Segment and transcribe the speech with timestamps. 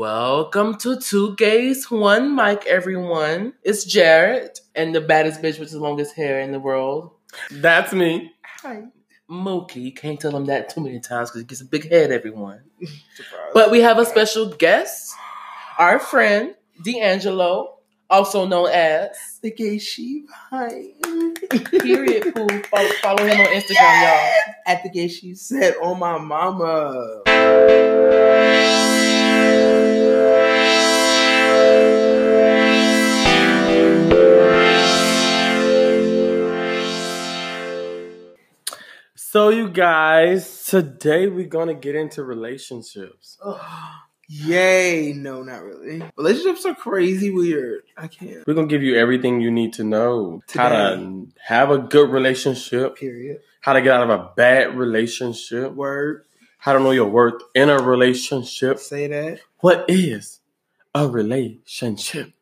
[0.00, 3.52] Welcome to Two Gays, One Mic, everyone.
[3.62, 7.10] It's Jared and the baddest bitch with the longest hair in the world.
[7.50, 8.32] That's me.
[8.62, 8.84] Hi.
[9.30, 9.82] Mookie.
[9.82, 12.62] You can't tell him that too many times because he gets a big head, everyone.
[13.52, 15.14] But we have a special guest,
[15.78, 19.10] our friend, D'Angelo, also known as
[19.42, 20.30] the gay sheep.
[20.48, 20.94] Hi.
[21.78, 22.62] Period Pooh.
[22.70, 24.32] Follow, follow him on Instagram, y'all.
[24.66, 28.29] At the gay sheep said on my mama.
[39.32, 43.38] So, you guys, today we're gonna get into relationships.
[44.26, 45.12] Yay.
[45.12, 46.02] No, not really.
[46.16, 47.82] Relationships are crazy weird.
[47.96, 48.44] I can't.
[48.44, 52.96] We're gonna give you everything you need to know how to have a good relationship,
[52.96, 53.38] Period.
[53.60, 56.24] how to get out of a bad relationship, Word.
[56.58, 58.80] how to know your worth in a relationship.
[58.80, 59.38] Say that.
[59.60, 60.40] What is
[60.92, 62.32] a relationship?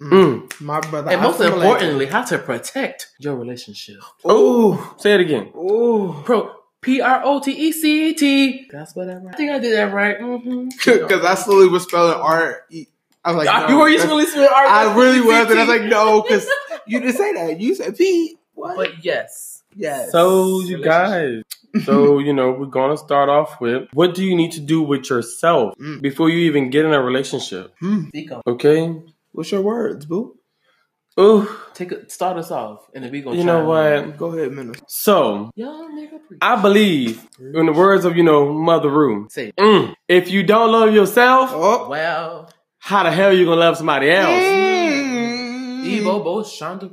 [0.00, 0.10] Mm.
[0.48, 0.60] Mm.
[0.60, 1.10] My brother.
[1.10, 3.96] And I'm most importantly, how to protect your relationship.
[4.24, 5.50] Oh, Say it again.
[5.56, 6.14] Ooh.
[6.24, 8.68] Pro P R O T E C T.
[8.70, 9.34] That's what I right.
[9.34, 10.20] I think I did that right.
[10.20, 10.68] Mm-hmm.
[10.84, 12.62] Because I slowly was spelling R.
[12.70, 12.86] E-
[13.24, 14.66] I was like, Ah, no, you were usually spelling R.
[14.66, 16.46] I really was, and I was like, no, because
[16.86, 17.58] you didn't say that.
[17.60, 18.36] You said P.
[18.54, 18.76] What?
[18.76, 19.62] But yes.
[19.74, 20.12] yes.
[20.12, 21.42] So, you guys,
[21.84, 25.10] so you know, we're gonna start off with what do you need to do with
[25.10, 26.00] yourself Mm.
[26.02, 27.74] before you even get in a relationship?
[27.82, 28.10] On.
[28.46, 28.94] Okay.
[29.36, 30.38] What's your words, boo?
[31.20, 31.46] Ooh.
[31.74, 33.36] Take a, start us off, and then we gonna.
[33.36, 34.08] You know chime in.
[34.10, 34.16] what?
[34.18, 34.72] Go ahead, Minna.
[34.88, 36.18] So Young nigga.
[36.40, 40.72] I believe, in the words of you know Mother Ru, Say, mm, if you don't
[40.72, 41.88] love yourself, Oh.
[41.88, 44.30] well, how the hell you gonna love somebody else?
[44.42, 45.84] Mm.
[45.84, 46.90] Evo, Bo, Shonda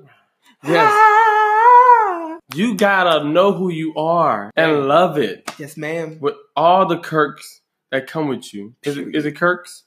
[0.66, 2.38] Yes, Ah.
[2.56, 6.18] you gotta know who you are and love it Yes, ma'am.
[6.22, 8.74] with all the quirks that come with you.
[8.84, 9.84] Is it, is it quirks?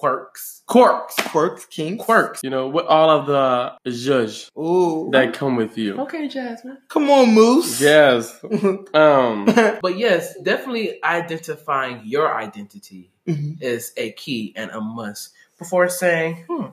[0.00, 0.62] Quirks.
[0.66, 1.14] Quirks.
[1.28, 1.98] Quirks, King.
[1.98, 2.40] Quirks.
[2.42, 5.10] You know, with all of the zhuzh Ooh.
[5.12, 6.00] that come with you.
[6.00, 6.78] Okay, Jasmine.
[6.88, 7.78] Come on, Moose.
[7.80, 8.40] Yes.
[8.94, 9.44] Um.
[9.82, 13.60] But yes, definitely identifying your identity Mhm.
[13.60, 16.68] is a key and a must before saying, hmm,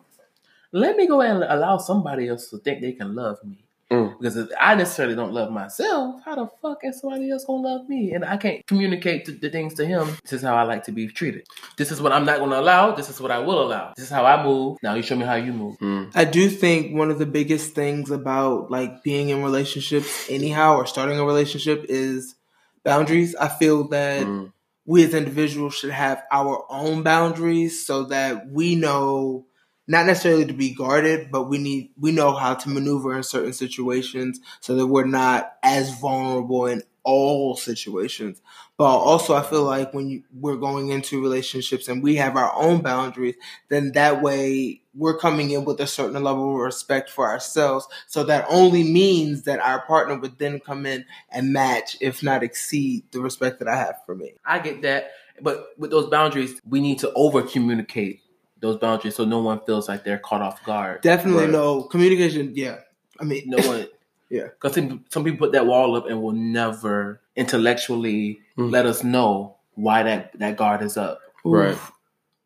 [0.72, 3.67] let me go and allow somebody else to think they can love me.
[3.92, 4.18] Mm.
[4.20, 7.88] Because if I necessarily don't love myself, how the fuck is somebody else gonna love
[7.88, 8.12] me?
[8.12, 10.08] And I can't communicate the, the things to him.
[10.24, 11.48] This is how I like to be treated.
[11.78, 12.96] This is what I'm not gonna allow.
[12.96, 13.94] This is what I will allow.
[13.96, 14.78] This is how I move.
[14.84, 15.78] Now you show me how you move.
[15.80, 20.76] mm, I do think one of the biggest things about like being in relationships anyhow
[20.76, 22.36] or starting a relationship is
[22.84, 23.36] boundaries.
[23.36, 24.52] I feel that mm.
[24.86, 29.46] we as individuals should have our own boundaries so that we know
[29.88, 33.54] not necessarily to be guarded, but we need we know how to maneuver in certain
[33.54, 38.42] situations so that we're not as vulnerable in all situations.
[38.78, 42.54] But also, I feel like when you, we're going into relationships and we have our
[42.54, 43.36] own boundaries,
[43.70, 47.88] then that way we're coming in with a certain level of respect for ourselves.
[48.08, 52.44] So that only means that our partner would then come in and match, if not
[52.44, 54.34] exceed, the respect that I have for me.
[54.46, 55.12] I get that.
[55.42, 58.22] But with those boundaries, we need to over communicate
[58.60, 61.02] those boundaries so no one feels like they're caught off guard.
[61.02, 61.52] Definitely Right.
[61.52, 62.54] no communication.
[62.56, 62.78] Yeah,
[63.20, 63.88] I mean, no one.
[64.30, 64.48] Yeah.
[64.48, 68.72] Because some, some people put that wall up and will never intellectually Mm.
[68.72, 71.22] let us know why that, that guard is up.
[71.46, 71.72] Right.
[71.76, 71.92] Oof.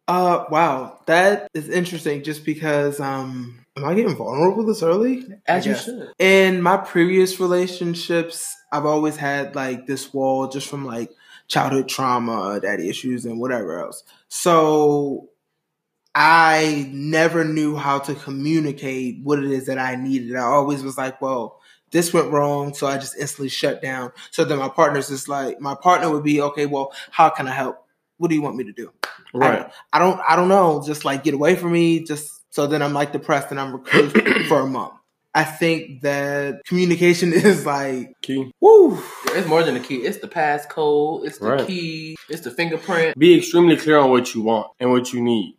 [0.07, 2.22] Uh, wow, that is interesting.
[2.23, 5.25] Just because, um, am I getting vulnerable this early?
[5.47, 6.09] As you should.
[6.19, 11.09] In my previous relationships, I've always had like this wall just from like
[11.47, 14.03] childhood trauma, daddy issues, and whatever else.
[14.28, 15.29] So
[16.13, 20.35] I never knew how to communicate what it is that I needed.
[20.35, 21.59] I always was like, well,
[21.91, 24.11] this went wrong, so I just instantly shut down.
[24.31, 27.51] So then my partner's just like, my partner would be, okay, well, how can I
[27.51, 27.85] help?
[28.17, 28.91] What do you want me to do?
[29.33, 29.69] Right.
[29.94, 30.83] I don't, I don't know.
[30.85, 32.03] Just like get away from me.
[32.03, 34.93] Just so then I'm like depressed and I'm reclusive for a month.
[35.33, 38.51] I think that communication is like, Key.
[38.59, 39.01] woo.
[39.28, 39.97] It's more than the key.
[39.97, 41.25] It's the passcode.
[41.25, 41.66] It's the Right.
[41.67, 42.17] key.
[42.29, 43.17] It's the fingerprint.
[43.17, 45.55] Be extremely clear on what you want and what you need.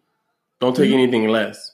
[0.63, 0.95] Don't take Mhm.
[0.95, 1.73] anything less,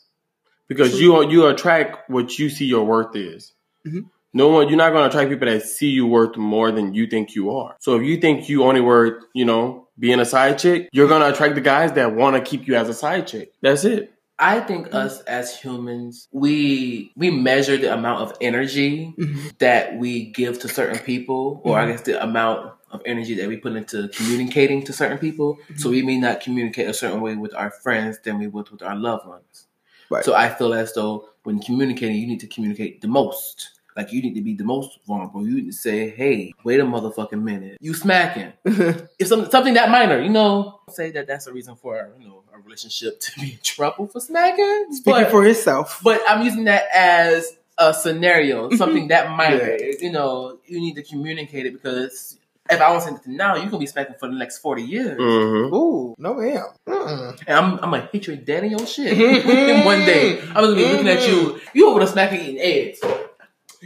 [0.66, 1.22] because True.
[1.22, 3.52] you you attract what you see your worth is.
[3.86, 4.06] Mhm.
[4.32, 7.06] No one, you're not going to attract people that see you worth more than you
[7.06, 7.76] think you are.
[7.80, 11.20] So if you think you only worth, you know, being a side chick, you're going
[11.22, 13.52] to attract the guys that want to keep you as a side chick.
[13.62, 14.12] That's it.
[14.38, 19.58] I think us as humans, we we measure the amount of energy Mhm.
[19.58, 21.90] that we give to certain people, or I Mhm.
[21.90, 25.58] guess the amount of energy that we put into communicating to certain people.
[25.76, 25.90] So mm-hmm.
[25.90, 28.96] we may not communicate a certain way with our friends than we would with our
[28.96, 29.66] loved ones.
[30.10, 30.24] Right.
[30.24, 33.70] So I feel as though when communicating, you need to communicate the most.
[33.96, 35.44] Like you need to be the most vulnerable.
[35.44, 39.90] You need to say, "Hey, wait a motherfucking minute, you smacking." if something something that
[39.90, 43.52] minor, you know, say that that's a reason for you know a relationship to be
[43.54, 44.86] in trouble for smacking.
[44.90, 46.00] Speaking but, for himself.
[46.04, 49.76] but I'm using that as a scenario, something that minor.
[49.76, 49.94] Yeah.
[50.00, 52.37] You know, you need to communicate it because
[52.70, 55.18] if I want something now, you can be smacking for the next forty years.
[55.18, 55.74] Mm-hmm.
[55.74, 56.64] Ooh, no ma'am.
[56.86, 57.42] Mm.
[57.46, 59.16] And I'm, I'm gonna hit you your daddy your shit
[59.84, 60.40] one day.
[60.40, 61.60] I'm gonna be looking at you.
[61.72, 63.00] You over there smacking eating eggs.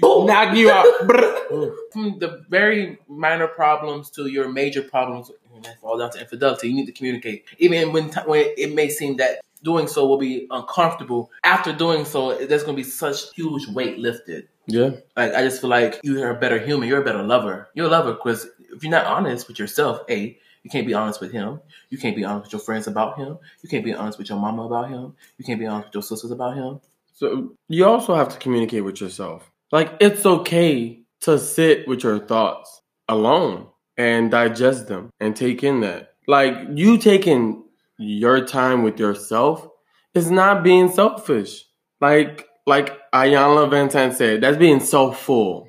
[0.01, 0.27] Boom.
[0.27, 0.87] Knock you out.
[1.93, 6.69] From the very minor problems to your major problems, and that fall down to infidelity.
[6.69, 10.19] You need to communicate, even when t- when it may seem that doing so will
[10.19, 11.31] be uncomfortable.
[11.45, 14.49] After doing so, there's gonna be such huge weight lifted.
[14.67, 14.91] Yeah.
[15.17, 16.89] Like I just feel like you're a better human.
[16.89, 17.69] You're a better lover.
[17.75, 21.21] You're a lover because if you're not honest with yourself, a you can't be honest
[21.21, 21.61] with him.
[21.91, 23.39] You can't be honest with your friends about him.
[23.63, 25.15] You can't be honest with your mama about him.
[25.37, 26.81] You can't be honest with your sisters about him.
[27.15, 29.51] So you also have to communicate with yourself.
[29.71, 35.81] Like it's okay to sit with your thoughts alone and digest them and take in
[35.81, 36.15] that.
[36.27, 37.65] Like you taking
[37.99, 39.67] your time with yourself
[40.15, 41.65] is not being selfish.
[42.01, 45.69] Like like Iyanla Van said, that's being so full.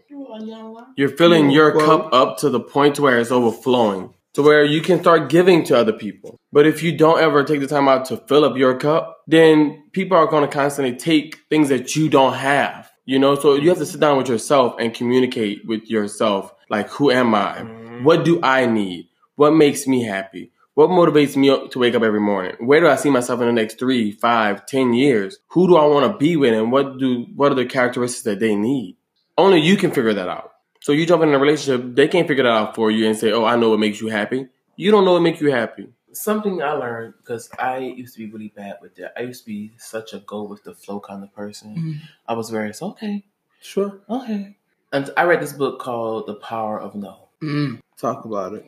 [0.95, 4.99] You're filling your cup up to the point where it's overflowing, to where you can
[4.99, 6.39] start giving to other people.
[6.51, 9.83] But if you don't ever take the time out to fill up your cup, then
[9.91, 12.91] people are going to constantly take things that you don't have.
[13.05, 16.53] You know, so you have to sit down with yourself and communicate with yourself.
[16.69, 17.57] Like, who am I?
[17.57, 18.03] Mm-hmm.
[18.03, 19.09] What do I need?
[19.35, 20.51] What makes me happy?
[20.75, 22.55] What motivates me to wake up every morning?
[22.59, 25.37] Where do I see myself in the next three, five, ten years?
[25.49, 28.39] Who do I want to be with, and what do what are the characteristics that
[28.39, 28.97] they need?
[29.37, 30.51] Only you can figure that out.
[30.81, 33.31] So you jump in a relationship, they can't figure that out for you and say,
[33.31, 35.87] "Oh, I know what makes you happy." You don't know what makes you happy.
[36.11, 39.13] Something I learned because I used to be really bad with that.
[39.17, 41.75] I used to be such a go with the flow kind of person.
[41.75, 41.95] Mhm.
[42.27, 43.23] I was very so, okay,
[43.61, 43.99] Sure.
[44.09, 44.57] okay.
[44.91, 47.29] And I read this book called The Power of No.
[47.41, 47.79] Mm.
[47.97, 48.65] Talk about it.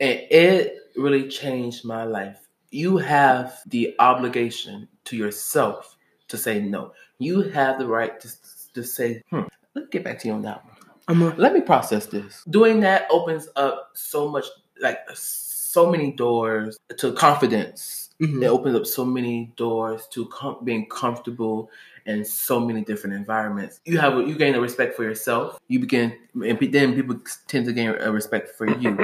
[0.00, 2.38] and it really changed my life.
[2.70, 5.96] You have the obligation to yourself
[6.28, 6.92] to say no.
[7.18, 8.28] You have the right to,
[8.74, 9.42] to say, hmm,
[9.78, 10.74] let's get back to you on that one.
[11.08, 12.42] I'm a, Let me process this.
[12.50, 14.44] Doing that opens up so much,
[14.80, 18.10] like so many doors to confidence.
[18.20, 18.42] Mhm.
[18.42, 21.70] It opens up so many doors to com- being comfortable
[22.04, 23.80] in so many different environments.
[23.84, 25.58] You have you gain a respect for yourself.
[25.68, 28.96] You begin, and then people tend to gain a respect for you.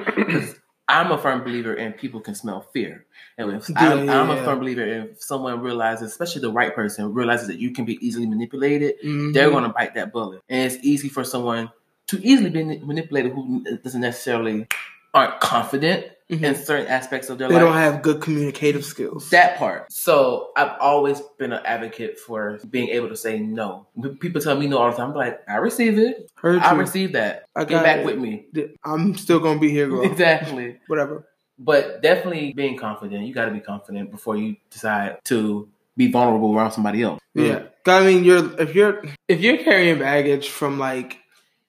[0.88, 3.06] I'm a firm believer in people can smell fear,
[3.38, 7.14] and if Yeah, I'm, I'm a firm believer if someone realizes, especially the right person,
[7.14, 9.32] realizes that you can be easily manipulated, Mhm.
[9.32, 10.42] they're going to bite that bullet.
[10.48, 11.70] And it's easy for someone
[12.08, 14.66] to easily be manipulated who doesn't necessarily
[15.14, 16.42] aren't confident Mhm.
[16.42, 17.62] in certain aspects of their They life.
[17.62, 19.28] They don't have good communicative skills.
[19.30, 19.92] that part.
[19.92, 23.86] So I've always been an advocate for being able to say no.
[23.94, 25.10] When People tell me no all the time.
[25.10, 26.30] I'm like, I receive it.
[26.36, 26.78] Heard I you.
[26.80, 27.44] receive that.
[27.54, 28.06] I Get back it.
[28.06, 28.46] with me.
[28.84, 30.02] I'm still gonna be here, girl.
[30.10, 30.78] Exactly.
[30.86, 31.26] Whatever.
[31.58, 33.26] But definitely being confident.
[33.26, 37.20] You got to be confident before you decide to be vulnerable around somebody else.
[37.34, 37.64] Yeah.
[37.86, 41.18] I mean, you're if you're if you're carrying baggage from like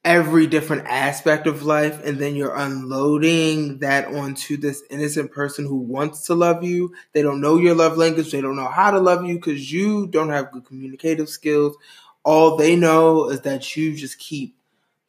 [0.05, 5.77] every different aspect of life, and then you're unloading that onto this innocent person who
[5.77, 6.93] wants to love you.
[7.13, 8.31] They don't know your love language.
[8.31, 11.75] They don't know how to love you because you don't have good communicative skills.
[12.23, 14.55] All they know is that you just keep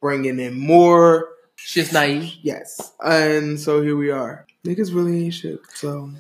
[0.00, 1.28] bringing in more.
[1.56, 2.34] She's naive.
[2.42, 4.46] Yes, and so here we are.
[4.64, 5.60] Niggas really ain't shit.
[5.75, 6.10] So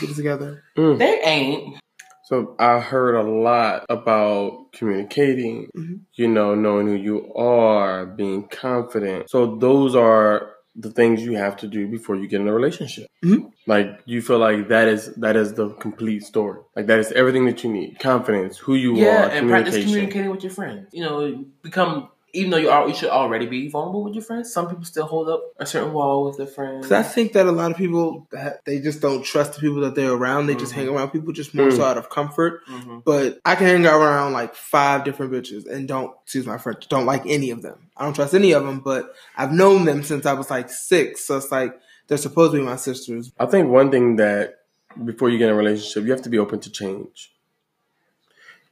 [0.00, 0.62] get it together.
[0.76, 0.98] Mm.
[0.98, 1.80] They ain't.
[2.28, 6.00] So I heard a lot about communicating, Mhm.
[6.14, 9.30] you know, knowing who you are, being confident.
[9.30, 13.06] So those are the things you have to do before you get in a relationship.
[13.24, 13.50] Mhm.
[13.66, 16.60] Like you feel like that is that is the complete story.
[16.76, 20.30] Like that is everything that you need: confidence, who you Yeah, are, and practice communicating
[20.30, 20.86] with your friends.
[20.92, 24.52] You know, become even though you are you should already be vulnerable with your friends.
[24.52, 26.86] Some people still hold up a certain wall with their friends.
[26.86, 29.80] Because I think that a lot of people that they just don't trust the people
[29.80, 30.46] that they're around.
[30.46, 30.76] They just Mhm.
[30.76, 31.76] hang around people just more Mm.
[31.76, 32.60] so out of comfort.
[32.66, 33.02] Mhm.
[33.04, 37.06] But I can hang around like five different bitches and don't, excuse my French, don't
[37.06, 37.88] like any of them.
[37.96, 41.24] I don't trust any of them, but I've known them since I was like six.
[41.24, 43.32] So it's like they're supposed to be my sisters.
[43.38, 44.56] I think one thing that
[45.04, 47.32] before you get in a relationship, you have to be open to change.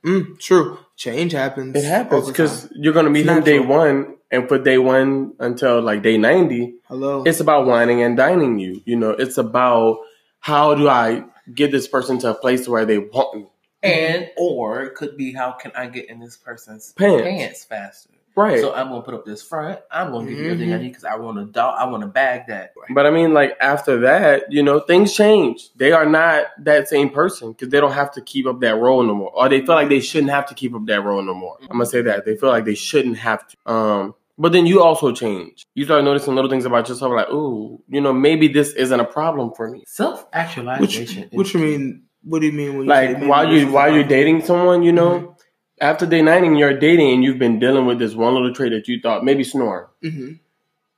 [0.07, 0.79] Mm, true.
[0.97, 1.77] Change happens.
[1.77, 5.83] It happens because you're gonna meet It's him day one, and for day one until
[5.83, 7.23] like day ninety, Hello.
[7.27, 8.81] it's about whining and dining you.
[8.85, 9.99] You know, it's about
[10.41, 13.47] how do I get this person to a place where they want me.
[13.83, 17.23] and or it could be how can I get in this person's Pants.
[17.23, 18.11] pants, faster?
[18.37, 18.61] Right.
[18.61, 19.81] So I'm gonna put up this front.
[19.91, 21.77] I'm gonna give you everything I need because I want to dog.
[21.79, 22.75] I want to bag that.
[22.91, 25.71] But I mean, like after that, you know, things change.
[25.77, 29.03] They are not that same person because they don't have to keep up that role
[29.03, 31.33] no more, or they feel like they shouldn't have to keep up that role no
[31.33, 31.57] more.
[31.57, 31.65] Mm-hmm.
[31.65, 33.73] I'm gonna say that they feel like they shouldn't have to.
[33.73, 35.65] Um, but then you also change.
[35.75, 39.05] You start noticing little things about yourself, like, ooh, you know, maybe this isn't a
[39.05, 39.85] problem for me.
[39.87, 41.31] Self actualization.
[41.33, 42.03] which you mean?
[42.23, 44.83] What do you mean when you Like say while you is while you're dating someone,
[44.83, 45.33] you know, mm-hmm.
[45.81, 48.73] After day nine and you're dating and you've been dealing with this one little trait
[48.73, 49.87] that you thought maybe snoring.
[50.03, 50.39] Mhm.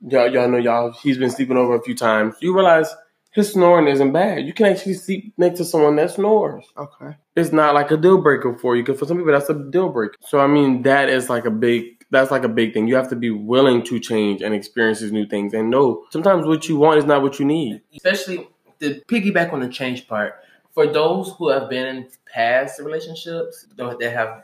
[0.08, 2.36] y'all, y'all know y'all he's been sleeping over a few times.
[2.40, 2.94] You realize
[3.32, 4.44] his snoring isn't bad.
[4.46, 6.64] You can actually sleep next to someone that snores.
[6.76, 7.16] Okay.
[7.36, 9.88] It's not like a deal breaker for you because for some people that's a deal
[9.90, 10.14] breaker.
[10.20, 12.88] So I mean that is like a big that's like a big thing.
[12.88, 16.46] You have to be willing to change and experience these new things and know sometimes
[16.46, 17.82] what you want is not what you need.
[17.94, 20.34] especially the piggyback on the change part.
[20.72, 24.42] For those who have been in past relationships that have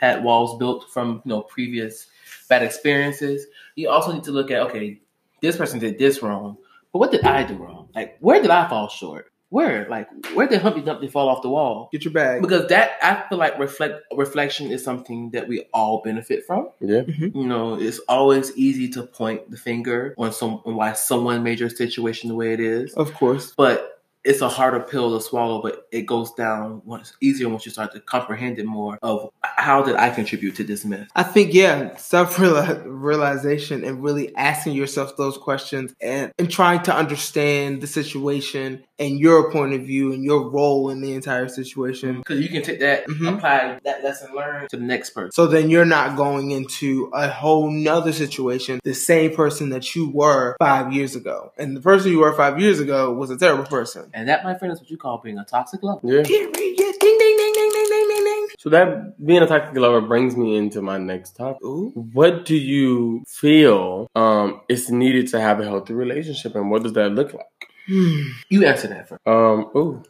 [0.00, 2.06] had walls built from you know previous
[2.48, 3.46] bad experiences,
[3.76, 5.00] you also need to look at okay,
[5.40, 6.56] this person did this wrong,
[6.92, 7.88] but what did I do wrong?
[7.94, 9.30] Like where did I fall short?
[9.50, 11.88] Where like where did Humpty Dumpty fall off the wall?
[11.92, 12.42] Get your bag.
[12.42, 16.70] Because that I feel like reflect reflection is something that we all benefit from.
[16.80, 17.02] Yeah.
[17.02, 17.38] Mm-hmm.
[17.38, 21.60] You know, it's always easy to point the finger on some on why someone made
[21.60, 23.52] your situation the way it is Of course.
[23.56, 23.93] but
[24.24, 27.92] it's a harder pill to swallow, but it goes down once easier once you start
[27.92, 31.08] to comprehend it more of how did I contribute to this mess.
[31.14, 36.94] I think yeah, self realization and really asking yourself those questions and, and trying to
[36.94, 42.18] understand the situation and your point of view and your role in the entire situation.
[42.18, 43.36] Because you can take that, Mhm.
[43.36, 45.32] apply that lesson learned to the next person.
[45.32, 50.10] So then you're not going into a whole nother situation, the same person that you
[50.10, 51.52] were five years ago.
[51.58, 54.10] And the person you were five years ago was a terrible person.
[54.14, 56.00] And that, my friend, is what you call being a toxic lover.
[56.04, 56.22] Yeah.
[56.22, 56.54] Period.
[56.54, 58.48] Ding ding ding ding ding ding ding ding.
[58.60, 61.62] So that being a toxic lover brings me into my next topic.
[61.64, 61.90] Ooh.
[62.12, 66.92] What do you feel um, is needed to have a healthy relationship, and what does
[66.92, 67.46] that look like?
[67.88, 68.20] Hmm.
[68.48, 69.20] You answer that first.
[69.26, 70.02] Um, ooh,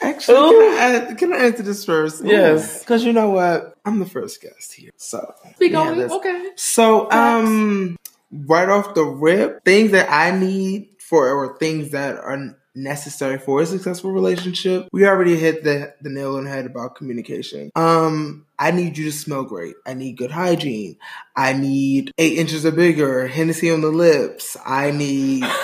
[0.00, 0.60] Actually, Ooh.
[0.60, 2.24] can I, can I answer this first?
[2.24, 2.78] Yes.
[2.78, 3.76] Because you know what?
[3.84, 4.90] I'm the first guest here.
[4.96, 6.10] So, Speak Yeah, on it.
[6.10, 6.50] Okay.
[6.56, 7.96] so um,
[8.32, 13.60] right off the rip, things that I need for, or things that are necessary for
[13.60, 17.70] a successful relationship, we already hit the, the nail on the head about communication.
[17.74, 19.74] Um, I need you to smell great.
[19.86, 20.96] I need good hygiene.
[21.36, 24.56] I need eight inches or bigger, Hennessy on the lips.
[24.64, 25.44] I need.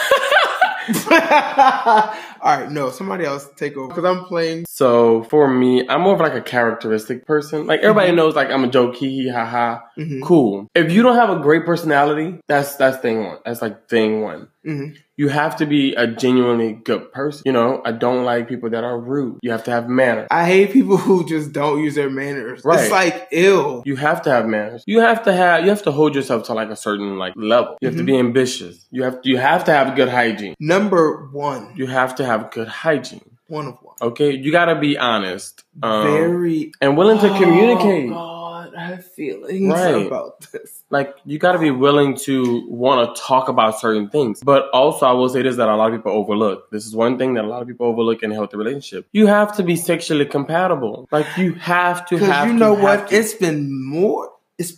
[2.40, 4.64] All right, no, somebody else take over because I'm playing.
[4.68, 7.66] So for me, I'm more of like a characteristic person.
[7.66, 9.82] Like everybody knows, like I'm a joke, hee hee ha ha.
[9.98, 10.68] Mhm, Cool.
[10.74, 13.38] If you don't have a great personality, that's that's thing one.
[13.44, 14.48] That's like thing one.
[14.66, 14.96] mhm.
[15.18, 17.42] You have to be a genuinely good person.
[17.46, 19.38] You know, I don't like people that are rude.
[19.40, 20.28] You have to have manners.
[20.30, 22.60] I hate people who just don't use their manners.
[22.66, 22.80] Right.
[22.82, 23.82] It's like ill.
[23.86, 24.84] You have to have manners.
[24.86, 25.62] You have to have.
[25.64, 27.78] You have to hold yourself to like a certain like level.
[27.80, 28.86] You have to be ambitious.
[28.90, 29.20] You have.
[29.22, 30.54] You have to have good hygiene.
[30.60, 33.30] Number one, You have to have good hygiene.
[33.48, 33.96] one of one.
[34.02, 38.10] Okay, you got to be honest um, Very and willing to communicate.
[38.10, 40.06] Oh, God, I have feelings Right.
[40.06, 40.82] about this.
[40.90, 45.06] like you got to be willing to want to talk about certain things but also
[45.06, 47.44] i will say this that a lot of people overlook this is one thing that
[47.44, 51.08] a lot of people overlook in a healthy relationship you have to be sexually compatible
[51.12, 53.08] like you have to have you to, know have what?
[53.08, 53.16] to.
[53.16, 53.60] It's been
[53.96, 54.32] more.
[54.58, 54.72] It's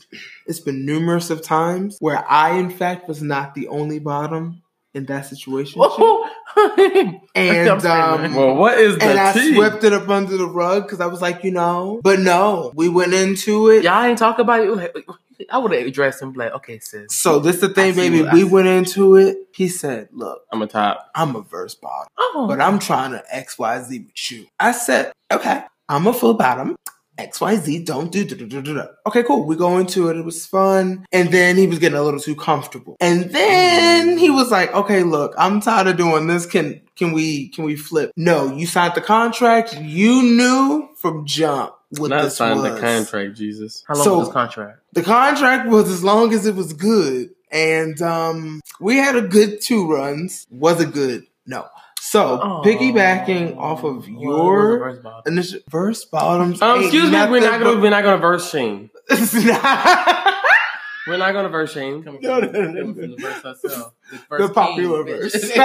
[0.47, 4.62] it's been numerous of times where I, in fact, was not the only bottom
[4.95, 5.80] in that situation.
[7.35, 9.54] And um, well what is the and I tea?
[9.54, 12.88] swept it up under the rug because I was like, you know, but no, we
[12.88, 13.85] went into it.
[13.85, 15.04] Y'all ain't talk about it.
[15.50, 17.14] I would have addressed him like, okay, sis.
[17.14, 18.23] So this the thing, baby.
[18.23, 18.45] We see.
[18.45, 19.37] went into it.
[19.54, 23.23] He said, "Look, i'm a top I'm a verse bottom, Oh, but I'm trying to
[23.30, 26.75] X Y Z with you." I said, "Okay, I'm a full bottom."
[27.18, 28.87] X Y Z don't do da, da, da, da, da.
[29.06, 29.44] Okay, cool.
[29.44, 30.16] We go into it.
[30.16, 34.30] It was fun, and then he was getting a little too comfortable, and then he
[34.30, 36.46] was like, "Okay, look, I'm tired of doing this.
[36.46, 39.76] Can can we can we flip?" No, you signed the contract.
[39.80, 42.75] You knew from jump what not this signed was.
[42.75, 44.78] the contract jesus how long so- was this contract?
[44.92, 47.30] The contract was as long as it was good.
[47.50, 50.46] And um we had a good two runs.
[50.50, 51.26] Was it good?
[51.46, 51.66] No.
[52.00, 52.62] So Oh.
[52.64, 55.33] piggybacking off of Well, it was a your verse bottom.
[55.33, 56.62] initial verse bottoms.
[56.62, 58.90] um, excuse me we're not gonna but- we're not gonna verse shame
[61.07, 63.93] we're not gonna verse shame Coming No, no, no, no.
[64.29, 64.37] From the.
[64.38, 65.35] The, the popular king, verse.
[65.35, 65.57] bitch.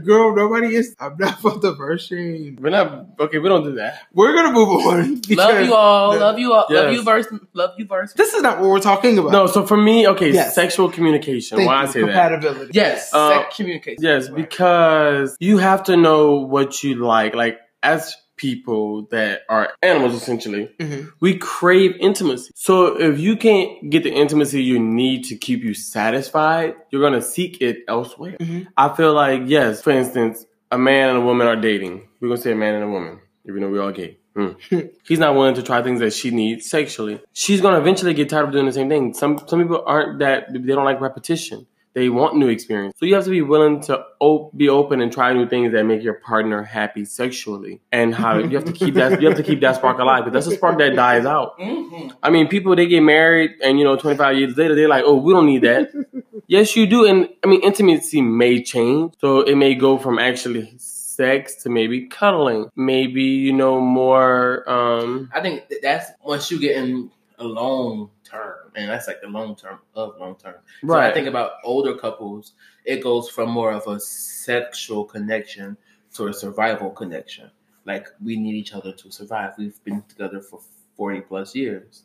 [0.04, 0.94] Girl, nobody is.
[0.98, 2.58] I'm not for the verse shame.
[2.60, 5.20] we're not okay we don't do that We're gonna move on.
[5.30, 6.12] love you all.
[6.12, 6.66] the- love you all.
[6.70, 7.26] Love you verse.
[7.54, 8.12] Love you verse.
[8.12, 9.32] This is not what we're talking about.
[9.32, 10.54] no so for me okay Yes.
[10.54, 11.88] sexual communication Thank why you.
[11.88, 12.70] i say that compatibility.
[12.74, 13.12] Yes.
[13.14, 14.02] Uh, sex communication.
[14.02, 14.36] Yes, Right.
[14.36, 17.34] because you have to know what you like.
[17.34, 20.70] Like as people that are animals essentially.
[20.78, 21.10] Mhm.
[21.20, 22.50] We crave intimacy.
[22.54, 27.22] So if you can't get the intimacy you need to keep you satisfied, you're gonna
[27.22, 28.36] seek it elsewhere.
[28.40, 28.66] Mhm.
[28.76, 32.02] I feel like yes, for instance, a man and a woman are dating.
[32.20, 34.18] We're gonna say a man and a woman, even though we're all gay.
[34.36, 34.50] Hmm.
[35.08, 37.20] He's not willing to try things that she needs sexually.
[37.32, 39.14] She's gonna eventually get tired of doing the same thing.
[39.14, 41.66] Some some people aren't that they don't like repetition.
[41.96, 42.92] They want new experience.
[42.98, 45.84] So you have to be willing to op- be open and try new things that
[45.84, 47.80] make your partner happy sexually.
[47.90, 50.44] And how you have to keep that you have to keep that spark alive because
[50.44, 51.58] that's a spark that dies out.
[51.58, 52.08] Mm-hmm.
[52.22, 55.16] I mean, people they get married and you know 25 years later they're like, "Oh,
[55.16, 55.88] we don't need that."
[56.46, 57.06] yes, you do.
[57.06, 59.14] And I mean, intimacy may change.
[59.22, 65.30] So it may go from actually sex to maybe cuddling, maybe you know more um
[65.32, 67.10] I think that's once you get in
[67.44, 70.56] long term, and that's like the long term of long term.
[70.86, 72.52] So I think about older couples,
[72.84, 75.76] it goes from more of a sexual connection
[76.14, 77.50] to a survival connection.
[77.84, 79.52] Like we need each other to survive.
[79.58, 80.60] We've been together for
[80.96, 82.02] forty plus years.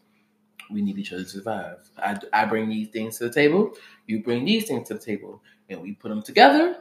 [0.69, 1.77] We need each other to survive.
[1.97, 3.73] I, I bring these things to the table.
[4.07, 6.77] You bring these things to the table, and we put them together.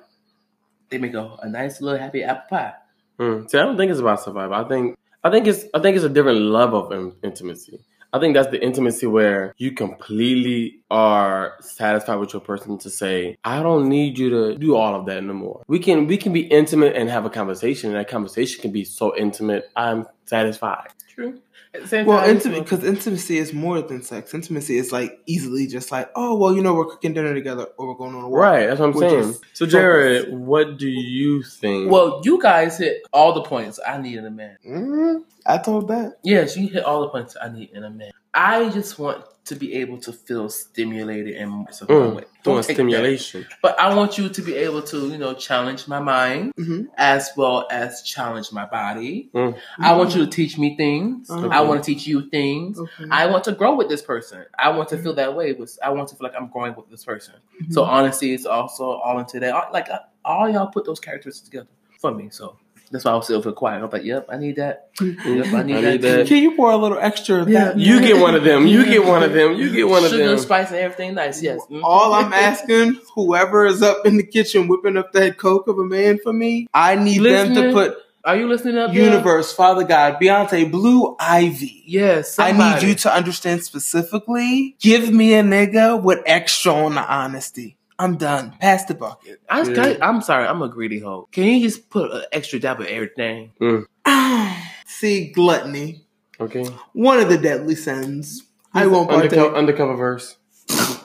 [0.90, 2.74] They make a, a nice little happy apple pie.
[3.18, 3.46] Hmm.
[3.46, 4.54] See, I don't think it's about survival.
[4.54, 7.80] I think I think it's I think it's a different level of in- intimacy.
[8.12, 13.36] I think that's the intimacy where you completely are satisfied with your person to say,
[13.44, 15.62] I don't need you to do all of that no more.
[15.68, 18.84] We can we can be intimate and have a conversation, and that conversation can be
[18.84, 19.70] so intimate.
[19.76, 20.88] I'm satisfied.
[21.08, 21.40] True.
[21.72, 24.34] At the same Well, time, intimate because intimacy is more than sex.
[24.34, 27.88] Intimacy is like easily just like, oh, well, you know, we're cooking dinner together or
[27.88, 28.40] we're going on a walk.
[28.40, 29.34] Right, that's what I'm We're saying.
[29.52, 31.90] So, Jared, what do you think?
[31.90, 34.56] Well, you guys hit all the points I need in a man.
[34.66, 36.14] Mm, I told that.
[36.24, 38.10] Yes, you hit all the points I need in a man.
[38.34, 42.24] I just want to be able to feel stimulated and some mm, way.
[42.42, 42.74] doing take that.
[42.74, 43.46] stimulation.
[43.62, 46.86] But I want you to be able to, you know, challenge my mind Mhm.
[46.96, 49.28] as well as challenge my body.
[49.34, 49.56] Mm.
[49.78, 51.28] I want you to teach me things.
[51.30, 51.48] Uh-huh.
[51.50, 52.78] I want to teach you things.
[52.78, 53.04] Okay.
[53.10, 54.44] I want to grow with this person.
[54.58, 55.52] I want to feel that way.
[55.52, 57.34] With I want to feel like I'm growing with this person.
[57.62, 57.72] Mm-hmm.
[57.72, 59.72] So honesty is also all into that.
[59.72, 61.68] Like uh, all y'all put those characteristics together
[62.00, 62.30] for me.
[62.30, 62.56] So
[62.90, 63.82] that's why I was still quiet.
[63.82, 64.90] I'm like, yep, I need that.
[65.00, 66.16] Yep, I need, I need that.
[66.16, 66.26] that.
[66.26, 67.66] Can you pour a little extra of Yeah.
[67.66, 67.78] that?
[67.78, 68.66] You get one of them.
[68.66, 69.54] You get one of them.
[69.54, 70.18] You get one of them.
[70.18, 70.38] Sugar, them.
[70.38, 71.40] spice, and everything nice.
[71.42, 71.60] Yes.
[71.70, 71.80] Mhm.
[71.84, 75.84] All I'm asking, whoever is up in the kitchen whipping up that coke of a
[75.84, 78.92] man for me, I need them to put Are you listening up?
[78.92, 79.02] there?
[79.04, 81.84] Universe, Father God, Beyonce, Blue Ivy.
[81.86, 82.38] Yes.
[82.38, 84.76] I need you to understand specifically.
[84.80, 87.76] Give me a nigga with extra on the honesty.
[88.00, 88.54] I'm done.
[88.58, 89.40] Pass the bucket.
[89.48, 89.96] I, Yeah.
[90.00, 90.46] am sorry.
[90.46, 91.28] I'm a greedy hoe.
[91.32, 93.52] Can you just put an extra dab of everything?
[93.60, 93.84] Mm.
[94.86, 96.06] See, gluttony,
[96.40, 96.64] Okay.
[96.94, 98.44] one of the deadly sins.
[98.72, 99.32] I won't partake.
[99.32, 100.36] Undercover, undercover verse.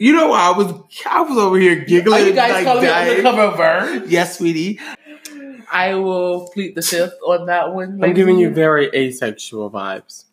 [0.00, 0.72] You know, I was
[1.10, 2.22] I was over here giggling.
[2.22, 4.04] Are you guys like calling me undercover burn?
[4.08, 4.78] Yes, sweetie.
[5.72, 7.98] I will plead the fifth on that one.
[8.04, 10.26] I'm giving you very asexual vibes.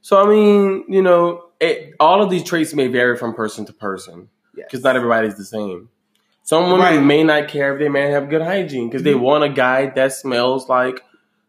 [0.00, 3.72] So I mean, you know, it, all of these traits may vary from person to
[3.72, 5.88] person because not everybody's the same.
[6.42, 7.02] Some women Right.
[7.02, 9.22] may not care if they man have good hygiene because they mm-hmm.
[9.22, 11.02] want a guy that smells like,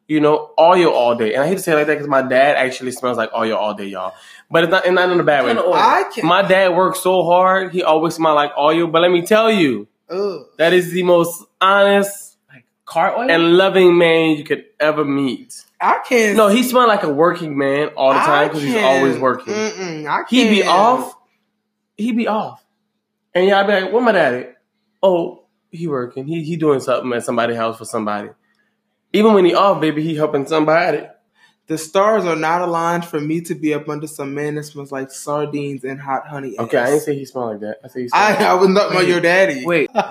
[0.07, 1.33] you know, oil all day.
[1.33, 3.55] And I hate to say it like that because my dad actually smells like oil
[3.55, 4.13] all day, y'all.
[4.51, 5.51] But it's not, it's not in a bad way.
[5.51, 6.25] I can.
[6.25, 8.87] My dad works so hard; he always smells like oil.
[8.87, 10.47] But let me tell you, Ugh.
[10.57, 12.28] that is the most honest like
[12.89, 13.29] car oil.
[13.29, 15.63] and loving man you could ever meet.
[15.79, 16.35] I can't.
[16.35, 19.53] No, he smelled like a working man all the time because he's always working.
[20.29, 21.15] He'd be off.
[21.97, 22.65] He'd be off,
[23.33, 24.47] and I'd be like, "Where my daddy?
[25.03, 26.25] Oh, he working.
[26.27, 28.29] He he doing something at somebody's house for somebody.
[29.13, 31.03] Even when he off, baby, he helping somebody.
[31.69, 34.91] The stars are not aligned for me to be up under some man that smells
[34.91, 36.57] like sardines and hot honey.
[36.57, 37.77] Okay, I didn't say he smelled like that.
[37.83, 38.49] I say he I, smelled.
[38.49, 39.63] I was not my your daddy.
[39.63, 39.87] Wait.
[39.93, 40.03] so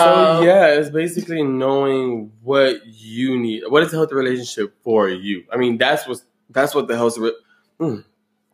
[0.00, 3.62] Um, yeah, it's basically knowing what you need.
[3.68, 5.44] What is a healthy relationship for you?
[5.52, 7.20] I mean, that's what that's what the healthy.
[7.20, 7.36] Re-
[7.78, 8.04] mm,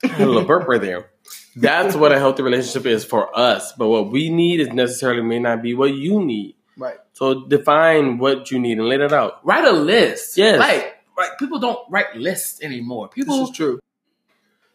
[0.05, 1.09] a little burp right there.
[1.57, 3.73] That's what a healthy relationship is for us.
[3.73, 6.57] But what we need is necessarily may not be what you need.
[6.77, 6.97] Right.
[7.15, 9.43] So define what you need and lay that out.
[9.43, 10.37] Write a list.
[10.37, 10.59] Yes.
[10.59, 13.09] Like, like people don't write lists anymore.
[13.09, 13.81] People This is true.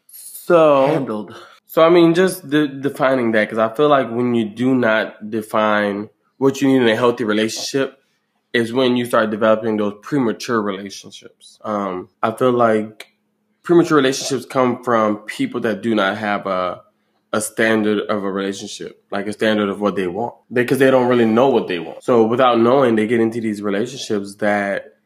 [0.08, 1.36] So handled.
[1.66, 5.30] So I mean, just de- defining that because I feel like when you do not
[5.30, 8.02] define what you need in a healthy relationship,
[8.54, 11.60] is when you start developing those premature relationships.
[11.64, 13.14] Um, I feel like
[13.64, 16.84] premature relationships come from people that do not have a
[17.34, 21.10] a standard of a relationship, like a standard of what they want, because they don't
[21.10, 22.02] really know what they want.
[22.02, 24.97] So without knowing, they get into these relationships that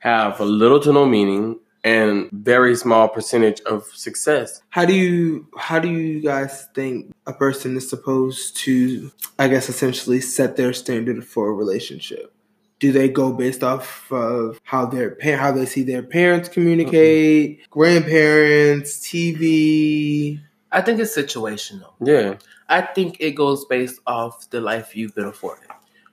[0.00, 4.62] have a little to no meaning and very small percentage of success.
[4.70, 9.68] How do you how do you guys think a person is supposed to I guess
[9.68, 12.34] essentially set their standard for a relationship?
[12.78, 17.68] Do they go based off of how their pa- how they see their parents communicate,
[17.70, 20.40] grandparents, TV?
[20.72, 21.92] I think it's situational.
[22.00, 22.36] Yeah.
[22.68, 25.68] I think it goes based off the life you've been afforded.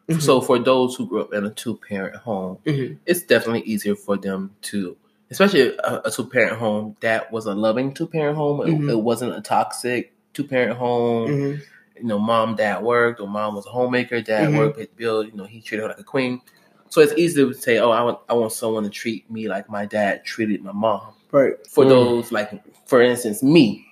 [0.09, 0.21] Mhm.
[0.21, 2.97] So for those who grew up in a two parent home, Mhm.
[3.05, 4.95] it's definitely easier for them to,
[5.29, 8.61] especially a, a two parent home that was a loving two parent home.
[8.61, 8.89] It, Mhm.
[8.89, 11.29] it wasn't a toxic two parent home.
[11.31, 11.61] Mhm.
[11.99, 14.57] You know, mom, dad worked, or mom was a homemaker, dad Mhm.
[14.57, 15.23] worked, paid the bill.
[15.23, 16.41] You know, he treated her like a queen.
[16.89, 19.69] So it's easy to say, "Oh, I want, I want someone to treat me like
[19.69, 21.55] my dad treated my mom." Right.
[21.67, 21.89] For Mm.
[21.89, 22.51] those, like
[22.85, 23.85] for instance, me,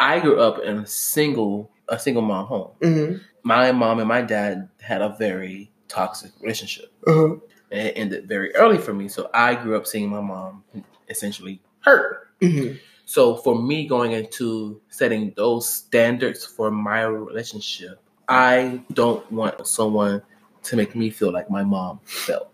[0.00, 4.22] I grew up in a single, a single mom home hmm my mom and my
[4.22, 6.92] dad had a very toxic relationship.
[7.06, 7.36] Uh-huh.
[7.70, 9.08] And it ended very early for me.
[9.08, 10.64] So I grew up seeing my mom
[11.08, 12.28] essentially hurt.
[12.40, 12.72] hmm
[13.04, 20.22] So for me going into setting those standards for my relationship, I don't want someone
[20.64, 22.50] to make me feel like my mom felt.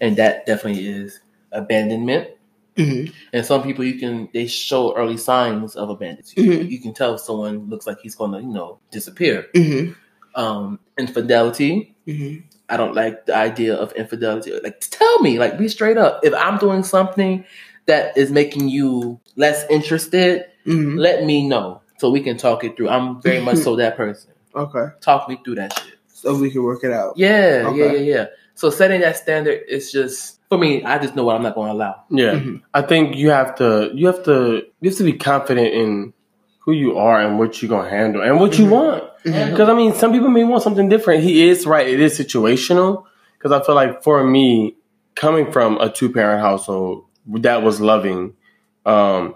[0.00, 1.20] And that definitely is
[1.52, 2.30] abandonment.
[2.76, 6.34] hmm And some people you can they show early signs of abandonment.
[6.36, 6.68] Mhm.
[6.70, 9.46] You can tell if someone looks like he's gonna, you know, disappear.
[9.54, 9.92] hmm
[10.34, 12.36] Um infidelity, hmm
[12.68, 14.52] I don't like the idea of infidelity.
[14.62, 16.20] Like, tell me, like, be straight up.
[16.22, 17.44] If I'm doing something
[17.84, 22.76] that is making you less interested, hmm let me know so we can talk it
[22.76, 22.88] through.
[22.88, 24.30] I'm very much so that person.
[24.54, 24.86] Okay.
[25.00, 25.98] Talk me through that shit.
[26.08, 27.14] So we can work it out.
[27.16, 27.78] Yeah, Okay.
[27.78, 28.26] yeah, yeah, yeah.
[28.54, 30.84] So setting that standard is just for me.
[30.84, 32.02] I just know what I'm not going to allow.
[32.10, 32.34] Yeah.
[32.34, 32.60] Mhm.
[32.74, 36.12] I think you have to you have to you have to be confident in
[36.64, 38.70] who you are and what you're gonna handle and what you Mhm.
[38.70, 39.04] want.
[39.24, 39.50] Mhm.
[39.50, 41.22] Because I mean, some people may want something different.
[41.22, 43.04] He is right; it is situational.
[43.38, 44.76] Because I feel like for me,
[45.16, 48.34] coming from a two parent household that was loving,
[48.86, 49.34] um,